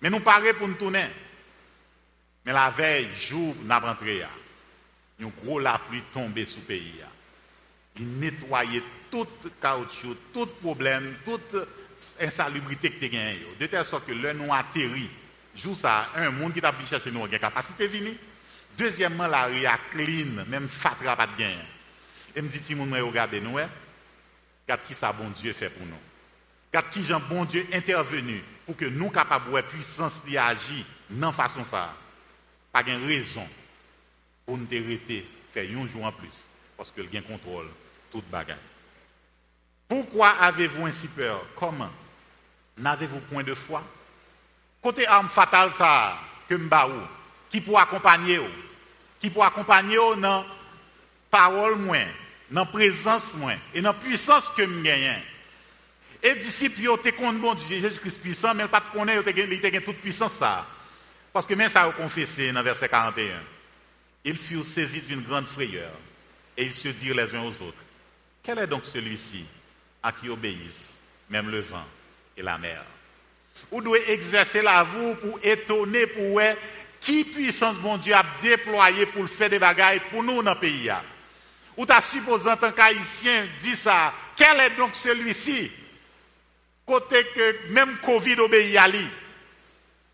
Mais 0.00 0.08
nous 0.08 0.20
parlons 0.20 0.54
pour 0.56 0.68
nous 0.68 0.74
tourner. 0.74 1.08
Mais 2.46 2.52
la 2.52 2.70
veille, 2.70 3.08
jour, 3.12 3.56
nous 3.60 3.72
avons 3.72 3.88
rentré. 3.88 4.22
Une 5.18 5.32
grosse 5.44 5.64
la 5.64 5.80
pluie 5.80 6.02
tombée 6.12 6.46
sous 6.46 6.60
le 6.60 6.66
pays. 6.66 6.94
Il 7.96 8.06
nettoyait 8.18 8.84
tout 9.10 9.26
caoutchouc, 9.60 10.16
tout 10.32 10.46
problème, 10.46 11.16
toute 11.24 11.56
insalubrité 12.20 12.90
que 12.90 13.06
tu 13.06 13.16
as 13.16 13.58
De 13.58 13.66
telle 13.66 13.84
sorte 13.84 14.06
que 14.06 14.12
là, 14.12 14.32
nous 14.32 14.52
atterri. 14.52 15.10
Jour 15.54 15.76
ça, 15.76 16.10
un 16.14 16.30
monde 16.30 16.54
qui 16.54 16.60
t'a 16.60 16.72
pu 16.72 16.86
chercher 16.86 17.10
nous 17.10 17.24
a 17.24 17.28
capacité 17.28 17.86
venir. 17.86 18.14
Deuxièmement, 18.78 19.26
la 19.26 19.46
rue 19.46 19.66
clean, 19.92 20.44
même 20.48 20.68
fatra 20.68 21.16
pas 21.16 21.26
de 21.26 21.36
gain. 21.36 21.58
Et 22.34 22.42
me 22.42 22.48
dit, 22.48 22.60
si 22.60 22.74
vous 22.74 22.84
regardez 22.84 23.40
nous, 23.40 23.54
regarde 23.54 24.82
qui 24.86 24.94
ça 24.94 25.12
bon 25.12 25.30
Dieu 25.30 25.52
fait 25.52 25.70
pour 25.70 25.86
nous. 25.86 25.98
Regarde 26.72 26.90
qui 26.90 27.04
Jean 27.04 27.20
bon 27.20 27.44
Dieu 27.44 27.66
intervenu 27.72 28.42
pour 28.64 28.76
que 28.76 28.84
nous 28.84 29.10
capables 29.10 29.52
de 29.52 29.60
puissance 29.62 30.22
d'agir 30.24 30.84
non 31.10 31.32
façon 31.32 31.64
ça. 31.64 31.94
Pas 32.72 32.84
de 32.84 32.92
raison 32.92 33.46
pour 34.46 34.56
nous 34.56 34.66
arrêter 34.70 35.26
faire 35.52 35.68
un 35.76 35.88
jour 35.88 36.04
en 36.04 36.12
plus 36.12 36.46
parce 36.76 36.92
que 36.92 37.00
le 37.00 37.08
gain 37.08 37.22
contrôle 37.22 37.66
toute 38.10 38.28
bagarre. 38.30 38.58
Pourquoi 39.90 40.28
avez-vous 40.28 40.86
ainsi 40.86 41.08
peur? 41.08 41.44
Comment? 41.56 41.90
N'avez-vous 42.78 43.18
point 43.28 43.42
de 43.42 43.54
foi? 43.54 43.82
Côté 44.80 45.04
arme 45.04 45.28
fatale 45.28 45.72
ça 45.72 46.16
que 46.48 46.54
m'baou 46.54 47.02
qui 47.50 47.60
pour 47.60 47.80
accompagner 47.80 48.40
qui 49.18 49.30
pour 49.30 49.44
accompagner 49.44 49.96
dans 49.96 50.46
parole 51.28 51.74
moins, 51.74 52.06
dans 52.52 52.66
présence 52.66 53.34
moins 53.34 53.58
et 53.74 53.82
dans 53.82 53.92
puissance 53.92 54.48
que 54.56 54.62
m'gagne. 54.62 55.22
Et 56.22 56.36
disciples, 56.36 56.82
ils 56.82 56.98
te 57.02 57.16
compte 57.16 57.40
bon 57.40 57.54
Dieu, 57.54 57.80
Jésus-Christ 57.80 58.20
puissant, 58.20 58.54
mais 58.54 58.68
pas 58.68 58.78
de 58.78 58.96
connaître, 58.96 59.28
ils 59.28 59.76
ont 59.76 59.80
toute 59.80 60.00
puissance 60.00 60.34
ça. 60.34 60.68
Parce 61.32 61.46
que 61.46 61.54
même 61.54 61.68
ça 61.68 61.82
a 61.82 61.90
confessé 61.90 62.52
dans 62.52 62.62
verset 62.62 62.88
41. 62.88 63.40
Ils 64.24 64.38
furent 64.38 64.64
saisis 64.64 65.02
d'une 65.02 65.22
grande 65.22 65.46
frayeur 65.46 65.90
et 66.56 66.66
ils 66.66 66.74
se 66.74 66.88
dirent 66.88 67.16
les 67.16 67.34
uns 67.34 67.42
aux 67.42 67.66
autres. 67.66 67.82
Quel 68.40 68.60
est 68.60 68.68
donc 68.68 68.86
celui-ci? 68.86 69.44
À 70.02 70.12
qui 70.12 70.28
obéissent 70.28 70.98
même 71.28 71.50
le 71.50 71.60
vent 71.60 71.86
et 72.36 72.42
la 72.42 72.58
mer? 72.58 72.84
Vous 73.70 73.82
devez 73.82 74.10
exercer 74.12 74.62
la 74.62 74.82
vous 74.82 75.14
pour 75.16 75.38
étonner, 75.42 76.06
pour 76.06 76.30
voir 76.30 76.54
qui 77.00 77.24
puissance 77.24 77.78
mon 77.78 77.96
Dieu 77.96 78.14
a 78.14 78.24
déployé 78.42 79.06
pour 79.06 79.28
faire 79.28 79.48
des 79.48 79.58
bagailles 79.58 80.02
pour 80.10 80.22
nous 80.22 80.42
dans 80.42 80.54
le 80.54 80.60
pays. 80.60 80.90
Ou 81.76 81.86
t'as 81.86 82.02
supposé 82.02 82.50
en 82.50 82.56
tant 82.56 82.72
qu'haïtien 82.72 83.46
dit 83.60 83.74
ça. 83.74 84.12
Quel 84.36 84.60
est 84.60 84.76
donc 84.76 84.94
celui-ci? 84.94 85.70
Côté 86.84 87.24
que 87.34 87.68
même 87.70 87.96
Covid 88.04 88.40
obéit 88.40 88.76
à 88.76 88.86
lui. 88.88 89.06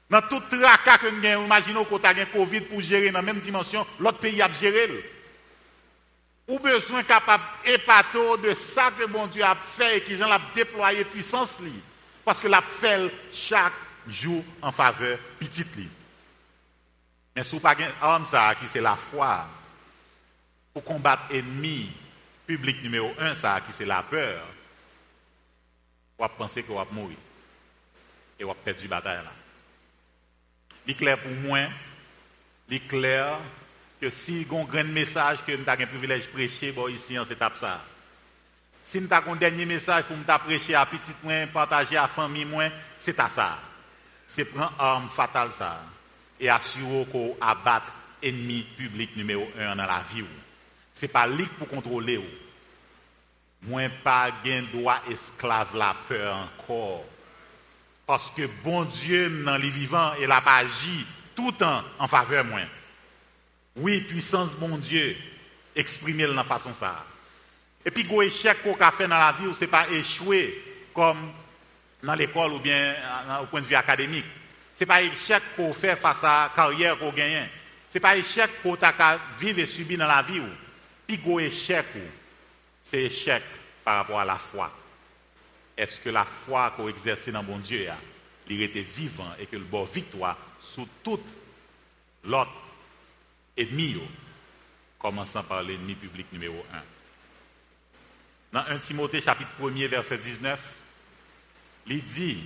Dans 0.08 0.22
tout 0.22 0.40
tracas 0.48 0.98
que 0.98 1.08
nous 1.08 1.26
avons, 1.26 1.46
imaginez 1.46 1.84
qu'on 1.84 1.96
a 1.96 2.24
Covid 2.26 2.60
pour 2.62 2.80
gérer 2.80 3.10
dans 3.10 3.18
la 3.18 3.22
même 3.22 3.40
dimension, 3.40 3.84
l'autre 3.98 4.18
pays 4.18 4.40
a 4.40 4.48
géré. 4.52 4.88
Ou 6.48 6.58
besoin 6.58 7.02
capable 7.02 7.44
épato 7.64 8.36
de 8.36 8.54
ça 8.54 8.90
que 8.96 9.06
bon 9.06 9.26
Dieu 9.26 9.42
a 9.42 9.56
fait 9.56 9.98
et 9.98 10.02
qu'ils 10.04 10.22
ont 10.22 10.28
déployé 10.54 11.04
puissance 11.04 11.58
li. 11.60 11.72
Parce 12.24 12.38
que 12.38 12.48
l'a 12.48 12.62
fait 12.62 13.10
chaque 13.32 13.72
jour 14.06 14.44
en 14.62 14.70
faveur 14.70 15.18
petite 15.38 15.74
li. 15.76 15.88
Mais 17.34 17.44
si 17.44 17.50
vous 17.50 17.60
pas 17.60 17.76
homme 18.02 18.24
ça 18.24 18.54
qui 18.54 18.66
c'est 18.66 18.80
la 18.80 18.96
foi 18.96 19.46
pour 20.72 20.84
combattre 20.84 21.24
ennemi 21.30 21.90
public 22.46 22.82
numéro 22.82 23.12
un 23.18 23.34
ça 23.34 23.60
qui 23.60 23.72
c'est 23.72 23.84
la 23.84 24.02
peur 24.02 24.42
on 26.18 26.28
penser 26.28 26.62
qu'on 26.62 26.76
va 26.76 26.86
mourir. 26.90 27.16
Et 28.38 28.44
on 28.44 28.48
va 28.48 28.54
perdre 28.54 28.80
la 28.82 28.88
bataille 28.88 29.24
là. 29.24 29.32
Il 30.86 30.92
est 30.92 30.94
clair 30.94 31.20
pour 31.20 31.32
moi, 31.32 31.60
il 32.68 32.76
est 32.76 32.86
clair 32.86 33.38
que 34.00 34.10
si 34.10 34.46
on 34.50 34.64
grand 34.64 34.84
message 34.84 35.38
que 35.46 35.52
nous 35.52 35.68
avons 35.68 35.82
un 35.82 35.86
privilège 35.86 36.26
de 36.26 36.32
prêcher 36.32 36.72
bon, 36.72 36.88
ici 36.88 37.18
en 37.18 37.24
cette 37.24 37.38
étape 37.38 37.56
ça. 37.58 37.82
Si 38.84 39.00
nous 39.00 39.12
avons 39.12 39.32
un 39.32 39.36
dernier 39.36 39.64
message 39.64 40.04
pour 40.04 40.16
nous 40.16 40.24
prêcher 40.24 40.74
à 40.74 40.86
petit 40.86 41.12
moins, 41.22 41.46
partager 41.46 41.96
à 41.96 42.06
famille 42.06 42.44
moins, 42.44 42.70
c'est 42.98 43.18
à 43.18 43.28
ça. 43.28 43.58
C'est 44.26 44.44
prendre 44.44 44.74
arme 44.78 45.08
fatale 45.08 45.50
ça 45.58 45.82
et 46.38 46.48
assurer 46.48 47.06
qu'on 47.10 47.36
abatte 47.40 47.90
ennemi 48.22 48.62
public 48.76 49.16
numéro 49.16 49.48
un 49.58 49.76
dans 49.76 49.86
la 49.86 50.02
vie. 50.12 50.24
Ce 50.94 51.02
n'est 51.02 51.12
pas 51.12 51.26
lui 51.26 51.46
pour 51.58 51.68
contrôler 51.68 52.20
moins 53.62 53.88
pas 54.04 54.30
gain 54.44 54.62
droit 54.72 55.00
esclave 55.10 55.74
la 55.74 55.96
peur 56.08 56.36
encore. 56.36 57.04
Parce 58.06 58.30
que 58.30 58.46
bon 58.62 58.84
Dieu, 58.84 59.42
dans 59.44 59.56
les 59.56 59.70
vivants, 59.70 60.12
il 60.20 60.30
a 60.30 60.42
agi 60.46 61.06
tout 61.34 61.50
le 61.50 61.56
temps 61.56 61.82
en 61.98 62.06
faveur 62.06 62.44
moi. 62.44 62.60
Oui, 63.76 64.00
puissance 64.00 64.52
bon 64.52 64.78
Dieu, 64.78 65.16
exprimer 65.74 66.26
dans 66.26 66.44
façon 66.44 66.72
ça. 66.72 67.04
Et 67.84 67.90
puis, 67.90 68.04
le 68.04 68.22
échec 68.24 68.62
qu'on 68.62 68.74
a 68.74 68.90
fait 68.90 69.06
dans 69.06 69.18
la 69.18 69.32
vie, 69.32 69.54
ce 69.54 69.60
n'est 69.60 69.66
pas 69.66 69.86
échouer 69.90 70.62
comme 70.94 71.30
dans 72.02 72.14
l'école 72.14 72.54
ou 72.54 72.58
bien 72.58 72.94
au 73.42 73.46
point 73.46 73.60
de 73.60 73.66
vue 73.66 73.74
académique. 73.74 74.24
Ce 74.74 74.80
n'est 74.80 74.86
pas 74.86 75.02
échec 75.02 75.42
qu'on 75.56 75.74
fait 75.74 75.94
face 75.96 76.24
à 76.24 76.44
la 76.44 76.52
carrière 76.54 76.98
qu'on 76.98 77.12
gagne. 77.12 77.48
Ce 77.90 77.94
n'est 77.94 78.00
pas 78.00 78.16
échec 78.16 78.50
qu'on 78.62 78.74
a 78.74 79.18
vivre 79.38 79.58
et 79.58 79.66
subir 79.66 79.98
dans 79.98 80.06
la 80.06 80.22
vie. 80.22 80.40
Puis, 81.06 81.20
le 81.24 81.40
échec, 81.42 81.86
c'est 82.82 83.04
échec 83.04 83.42
par 83.84 83.98
rapport 83.98 84.20
à 84.20 84.24
la 84.24 84.36
foi. 84.36 84.72
Est-ce 85.76 86.00
que 86.00 86.08
la 86.08 86.24
foi 86.24 86.72
qu'on 86.76 86.88
exerce 86.88 87.28
dans 87.28 87.42
mon 87.42 87.58
Dieu, 87.58 87.86
il 88.48 88.62
était 88.62 88.80
vivant 88.80 89.34
et 89.38 89.44
que 89.44 89.56
le 89.56 89.64
bon 89.64 89.84
victoire 89.84 90.38
sous 90.58 90.88
toute 91.04 91.26
l'autre 92.24 92.50
ennemi, 93.56 93.96
commençant 94.98 95.42
par 95.42 95.62
l'ennemi 95.62 95.94
public 95.94 96.26
numéro 96.32 96.64
1. 96.72 96.82
Dans 98.52 98.66
1 98.66 98.78
Timothée 98.78 99.20
chapitre 99.20 99.50
1 99.60 99.88
verset 99.88 100.18
19, 100.18 100.60
il 101.88 102.04
dit, 102.04 102.44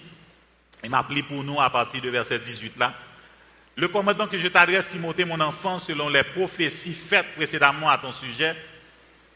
il 0.82 0.90
m'a 0.90 0.98
appelé 0.98 1.22
pour 1.22 1.42
nous 1.42 1.60
à 1.60 1.70
partir 1.70 2.00
de 2.00 2.10
verset 2.10 2.38
18 2.38 2.76
là, 2.78 2.94
le 3.76 3.88
commandement 3.88 4.26
que 4.26 4.36
je 4.36 4.48
t'adresse, 4.48 4.88
Timothée, 4.88 5.24
mon 5.24 5.40
enfant, 5.40 5.78
selon 5.78 6.08
les 6.08 6.22
prophéties 6.22 6.92
faites 6.92 7.34
précédemment 7.34 7.88
à 7.88 7.98
ton 7.98 8.12
sujet, 8.12 8.54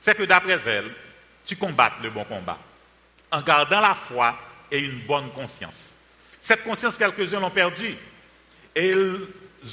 c'est 0.01 0.15
que 0.15 0.25
d'après 0.25 0.59
elles, 0.67 0.91
tu 1.47 1.57
combattes 1.57 1.95
le 2.03 2.11
bon 2.11 2.25
combat, 2.25 2.59
en 3.31 3.41
gardant 3.41 3.81
la 3.81 3.95
foi 3.95 4.39
et 4.71 4.79
une 4.79 5.01
bonne 5.07 5.31
conscience. 5.31 5.95
Cette 6.41 6.63
conscience, 6.63 6.99
quelques-uns 6.99 7.41
l'ont 7.41 7.51
perdue, 7.51 7.97
et 8.75 8.91
ils 8.91 9.27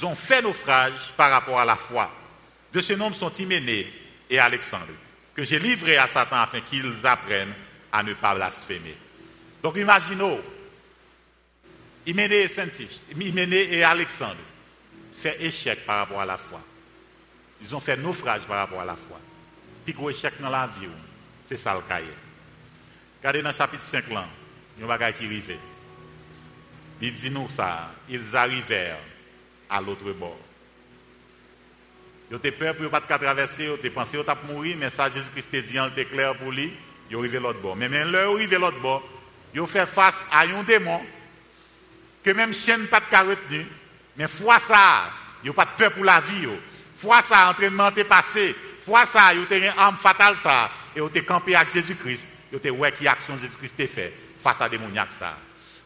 ont 0.04 0.14
fait 0.14 0.42
naufrage 0.42 1.12
par 1.16 1.30
rapport 1.30 1.58
à 1.58 1.64
la 1.64 1.76
foi. 1.76 2.10
De 2.72 2.80
ce 2.80 2.94
nombre 2.94 3.14
sont 3.14 3.32
Hyménée 3.32 3.92
et 4.30 4.38
Alexandre, 4.38 4.92
que 5.34 5.44
j'ai 5.44 5.58
livré 5.58 5.96
à 5.96 6.06
Satan 6.06 6.36
afin 6.36 6.60
qu'ils 6.60 6.94
apprennent 7.04 7.54
à 7.92 8.02
ne 8.02 8.14
pas 8.14 8.34
blasphémer. 8.34 8.96
Donc 9.62 9.76
imaginons, 9.76 10.40
Hyménée 12.06 12.48
et, 13.14 13.78
et 13.78 13.84
Alexandre 13.84 14.40
fait 15.12 15.40
échec 15.42 15.84
par 15.86 15.98
rapport 15.98 16.20
à 16.20 16.26
la 16.26 16.36
foi. 16.36 16.60
Ils 17.60 17.74
ont 17.74 17.80
fait 17.80 17.96
naufrage 17.96 18.42
par 18.42 18.56
rapport 18.56 18.80
à 18.80 18.84
la 18.84 18.96
foi. 18.96 19.20
Puis 19.84 19.94
gros 19.94 20.10
échec 20.10 20.34
dans 20.40 20.48
la 20.48 20.66
vie. 20.66 20.88
C'est 21.46 21.56
ça 21.56 21.74
le 21.74 21.82
cahier. 21.82 22.08
Regardez 23.18 23.42
dans 23.42 23.50
le 23.50 23.54
chapitre 23.54 23.84
5 23.84 24.08
là, 24.08 24.26
il 24.78 24.84
y 24.84 24.90
a 24.90 24.92
un 24.94 25.12
qui 25.12 25.26
arrive. 25.26 25.56
Il 27.00 27.14
dit 27.14 27.30
nous 27.30 27.48
ça, 27.50 27.92
ils 28.08 28.34
arrivèrent 28.34 28.98
à 29.72 29.80
l'autre 29.80 30.12
bord. 30.12 30.38
Ils 32.30 32.36
ont 32.36 32.38
peur 32.38 32.74
pour 32.74 32.84
ne 32.84 32.88
pas 32.88 33.00
traverser, 33.00 33.68
ils 33.82 33.90
pensé 33.90 34.18
qu'ils 34.18 34.52
mourir, 34.52 34.76
mais 34.78 34.90
ça, 34.90 35.10
Jésus-Christ 35.10 35.66
dit, 35.66 35.78
était 35.78 36.04
clair 36.04 36.36
pour 36.36 36.52
lui, 36.52 36.72
ils 37.10 37.16
arrivé 37.16 37.38
l'autre 37.38 37.60
bord. 37.60 37.76
Mais 37.76 37.88
même 37.88 38.10
leur 38.10 38.32
arrivé 38.32 38.58
l'autre 38.58 38.80
bord, 38.80 39.02
ils 39.54 39.60
ont 39.60 39.66
fait 39.66 39.86
face 39.86 40.26
à 40.30 40.42
un 40.42 40.62
démon 40.62 41.00
que 42.22 42.30
même 42.30 42.54
chaîne 42.54 42.86
pas 42.86 43.00
de 43.00 43.28
retenu, 43.28 43.66
mais 44.16 44.28
fois 44.28 44.58
ça, 44.60 45.10
ils 45.42 45.48
n'ont 45.48 45.52
pas 45.52 45.64
de 45.64 45.70
peur 45.76 45.92
pour 45.92 46.04
la 46.04 46.20
vie. 46.20 46.48
Fois 46.96 47.20
ça, 47.22 47.50
entraînement 47.50 47.90
est 47.90 48.04
passé. 48.04 48.54
Fois 48.84 49.04
ça, 49.06 49.34
ils 49.34 49.40
ont 49.40 49.46
une 49.50 49.72
arme 49.76 49.96
fatale 49.96 50.36
ça, 50.36 50.70
et 50.94 51.00
ils 51.00 51.02
ont 51.02 51.10
campé 51.26 51.54
avec 51.54 51.72
Jésus-Christ. 51.72 52.26
Ils 52.52 52.70
ont 52.70 52.76
ouais 52.76 52.92
qui 52.92 53.08
action 53.08 53.36
Jésus-Christ 53.38 53.86
fait 53.88 54.12
face 54.42 54.60
à 54.60 54.68
des 54.68 54.78
démoniaques 54.78 55.12
ça. 55.12 55.36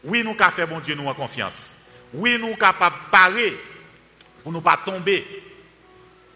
Oui, 0.03 0.23
nous 0.23 0.35
avons 0.39 0.51
fait 0.51 0.65
bon 0.65 0.79
Dieu 0.79 0.95
nous 0.95 1.07
en 1.07 1.13
confiance. 1.13 1.71
Oui, 2.13 2.37
nous 2.39 2.49
sommes 2.49 2.57
capables 2.57 2.95
de 2.95 3.11
parer 3.11 3.57
pour 4.47 4.53
ne 4.53 4.61
pas 4.61 4.77
tomber. 4.77 5.27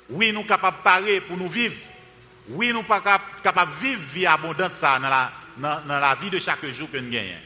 Oui, 0.09 0.33
nous 0.33 0.39
sommes 0.39 0.47
capables 0.49 0.79
de 0.79 0.83
parer 0.83 1.21
pour 1.21 1.37
nous 1.37 1.47
vivre. 1.47 1.77
Oui, 2.49 2.73
nous 2.73 2.83
sommes 2.85 3.01
capables 3.41 3.71
de 3.71 3.77
vivre 3.77 4.01
vie 4.01 4.25
abondante 4.25 4.73
ça 4.73 4.99
dans 4.99 5.07
la, 5.07 5.31
dans, 5.55 5.97
la 5.97 6.13
vie 6.15 6.29
de 6.29 6.37
chaque 6.37 6.65
jour 6.73 6.91
que 6.91 6.97
nous 6.97 7.09
gagnons. 7.09 7.39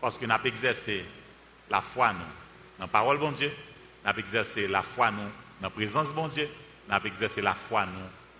Parce 0.00 0.18
que 0.18 0.26
nous 0.26 0.32
avons 0.32 0.42
exercé 0.42 1.04
la 1.70 1.80
foi 1.80 2.14
nous, 2.14 2.18
dans 2.80 2.86
la 2.86 2.88
parole 2.88 3.20
de 3.20 3.36
Dieu, 3.36 3.52
nous 4.02 4.10
avons 4.10 4.18
exercé 4.18 4.66
la 4.66 4.82
foi 4.82 5.12
nous, 5.12 5.18
dans 5.60 5.68
la 5.68 5.70
présence 5.70 6.08
bon 6.08 6.26
Dieu, 6.26 6.48
nous 6.88 6.94
avons 6.96 7.06
exercé 7.06 7.40
la 7.40 7.54
foi 7.54 7.86
nous, 7.86 7.92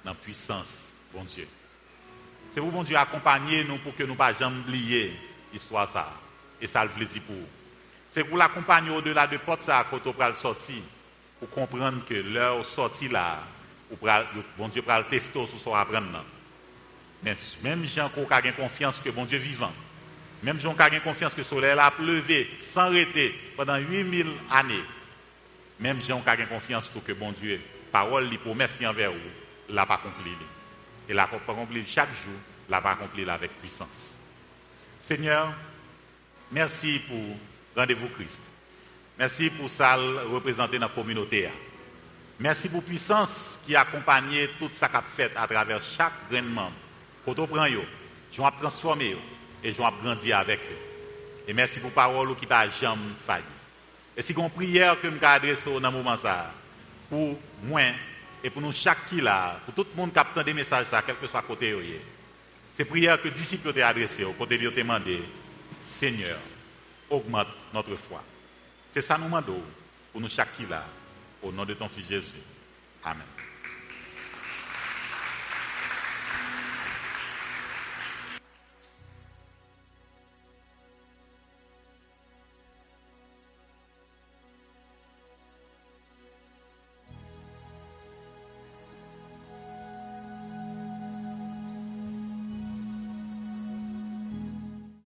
dans 0.05 0.11
la 0.11 0.15
puissance 0.17 0.91
bon 1.15 1.23
Dieu. 1.23 1.47
C'est 2.51 2.59
vous, 2.59 2.73
bon 2.73 2.83
Dieu, 2.83 2.97
accompagner 2.97 3.63
nous 3.63 3.79
pour 3.79 3.95
que 3.95 4.03
nous 4.03 4.15
ne 4.15 4.19
pas 4.19 4.33
jamais 4.33 4.59
oublier 4.59 5.17
l'histoire 5.53 5.89
ça. 5.89 6.13
Et 6.61 6.67
ça 6.67 6.83
le 6.83 6.91
plaisir 6.91 7.23
pour 7.23 7.37
vous. 7.37 7.47
C'est 8.11 8.25
pour 8.25 8.37
l'accompagner 8.37 8.91
au-delà 8.91 9.29
de 9.29 9.37
porte 9.37 9.63
ça 9.63 9.87
quand 9.89 10.01
on 10.05 10.27
le 10.29 10.35
sortir, 10.35 10.83
pour 11.43 11.51
comprendre 11.51 12.05
que 12.09 12.15
l'heure 12.15 12.65
sortie 12.65 13.09
là, 13.09 13.43
bon 14.57 14.69
Dieu 14.69 14.81
va 14.87 15.01
le 15.01 15.07
tester 15.07 15.45
sur 15.49 15.59
son 15.59 15.75
apprendre. 15.75 16.25
Mais 17.21 17.35
même 17.65 17.85
gens 17.85 18.09
qui 18.11 18.21
ont 18.21 18.53
confiance 18.57 19.01
que 19.01 19.11
bon 19.11 19.25
Dieu 19.25 19.39
vivant, 19.39 19.73
même 20.41 20.61
gens 20.61 20.73
qui 20.73 20.83
ont 20.83 21.01
confiance 21.01 21.33
que 21.33 21.39
le 21.39 21.45
soleil 21.45 21.77
a 21.77 21.91
pleuvé 21.91 22.49
sans 22.61 22.83
arrêter 22.83 23.35
pendant 23.57 23.77
8000 23.77 24.29
années, 24.53 24.85
même 25.81 26.01
gens 26.01 26.23
qui 26.23 26.43
ont 26.43 26.47
confiance 26.47 26.89
que 27.05 27.13
bon 27.13 27.33
Dieu, 27.33 27.61
parole, 27.91 28.29
les 28.29 28.39
promesses 28.39 28.77
envers 28.87 29.11
vous, 29.11 29.75
l'a 29.75 29.85
pas 29.85 29.95
accompli. 29.95 30.31
Et 31.09 31.13
l'a 31.13 31.27
pas 31.27 31.39
accompli 31.39 31.85
chaque 31.85 32.15
jour, 32.23 32.35
l'a 32.69 32.81
pas 32.81 32.93
accompli 32.93 33.29
avec 33.29 33.59
puissance. 33.59 34.17
Seigneur, 35.01 35.53
merci 36.53 37.01
pour 37.09 37.37
rendez-vous 37.75 38.11
Christ. 38.11 38.52
Merci 39.23 39.51
pour 39.51 39.71
ça 39.71 39.95
représenter 40.33 40.81
dans 40.81 40.89
la 40.89 40.93
communauté. 40.93 41.49
Merci 42.41 42.69
pour 42.69 42.81
la 42.81 42.89
puissance 42.89 43.57
qui 43.65 43.77
accompagne 43.77 44.49
tout 44.59 44.69
ça 44.73 44.89
qu'a 44.89 45.01
fait 45.01 45.31
à 45.37 45.47
travers 45.47 45.81
chaque 45.81 46.29
grain 46.29 46.43
de 46.43 46.49
membre. 46.49 46.73
Quand 47.25 47.39
on 47.39 47.47
prend, 47.47 47.67
je 47.69 48.43
vais 48.43 48.51
transformer 48.61 49.17
et 49.63 49.73
je 49.73 49.79
vais 49.79 49.89
grandir 50.03 50.39
avec 50.39 50.59
eux. 50.59 51.47
Et 51.47 51.53
merci 51.53 51.79
pour 51.79 51.91
la 51.91 51.95
parole 51.95 52.35
qui 52.35 52.49
t'a 52.49 52.69
jamais 52.69 53.15
failli. 53.25 53.45
Et 54.17 54.23
si 54.23 54.33
une 54.33 54.51
prière 54.51 55.01
que 55.01 55.09
je 55.09 55.25
adresse 55.25 55.65
dans 55.67 55.75
ce 55.77 55.97
moment 55.97 56.17
ça, 56.17 56.53
pour 57.09 57.39
moi 57.63 57.83
et 58.43 58.51
pour 58.51 58.61
nous 58.61 58.73
chaque 58.73 59.07
qui 59.07 59.21
là, 59.21 59.61
pour 59.65 59.73
tout 59.73 59.87
le 59.95 60.01
monde 60.01 60.13
qui 60.13 60.19
a 60.19 60.43
des 60.43 60.53
messages 60.53 60.87
quel 61.07 61.15
que 61.15 61.29
soit 61.29 61.43
côté, 61.43 61.77
c'est 62.75 62.85
prière 62.85 63.23
que 63.23 63.29
les 63.29 63.35
disciples 63.35 63.69
ont 63.69 63.83
adressé, 63.85 64.25
au 64.25 64.33
côté 64.33 64.59
de 64.59 64.69
demandé, 64.69 65.23
Seigneur, 66.01 66.41
augmente 67.09 67.47
notre 67.73 67.95
foi. 67.95 68.21
C'est 68.93 69.03
ça 69.03 69.17
nous 69.17 69.25
demandons 69.25 69.63
pour 70.13 70.21
nous 70.21 70.29
chaque 70.29 70.59
là, 70.69 70.85
au 71.43 71.51
nom 71.51 71.65
de 71.65 71.75
ton 71.75 71.89
Fils 71.89 72.09
Jésus. 72.09 72.37
Amen. 73.05 73.27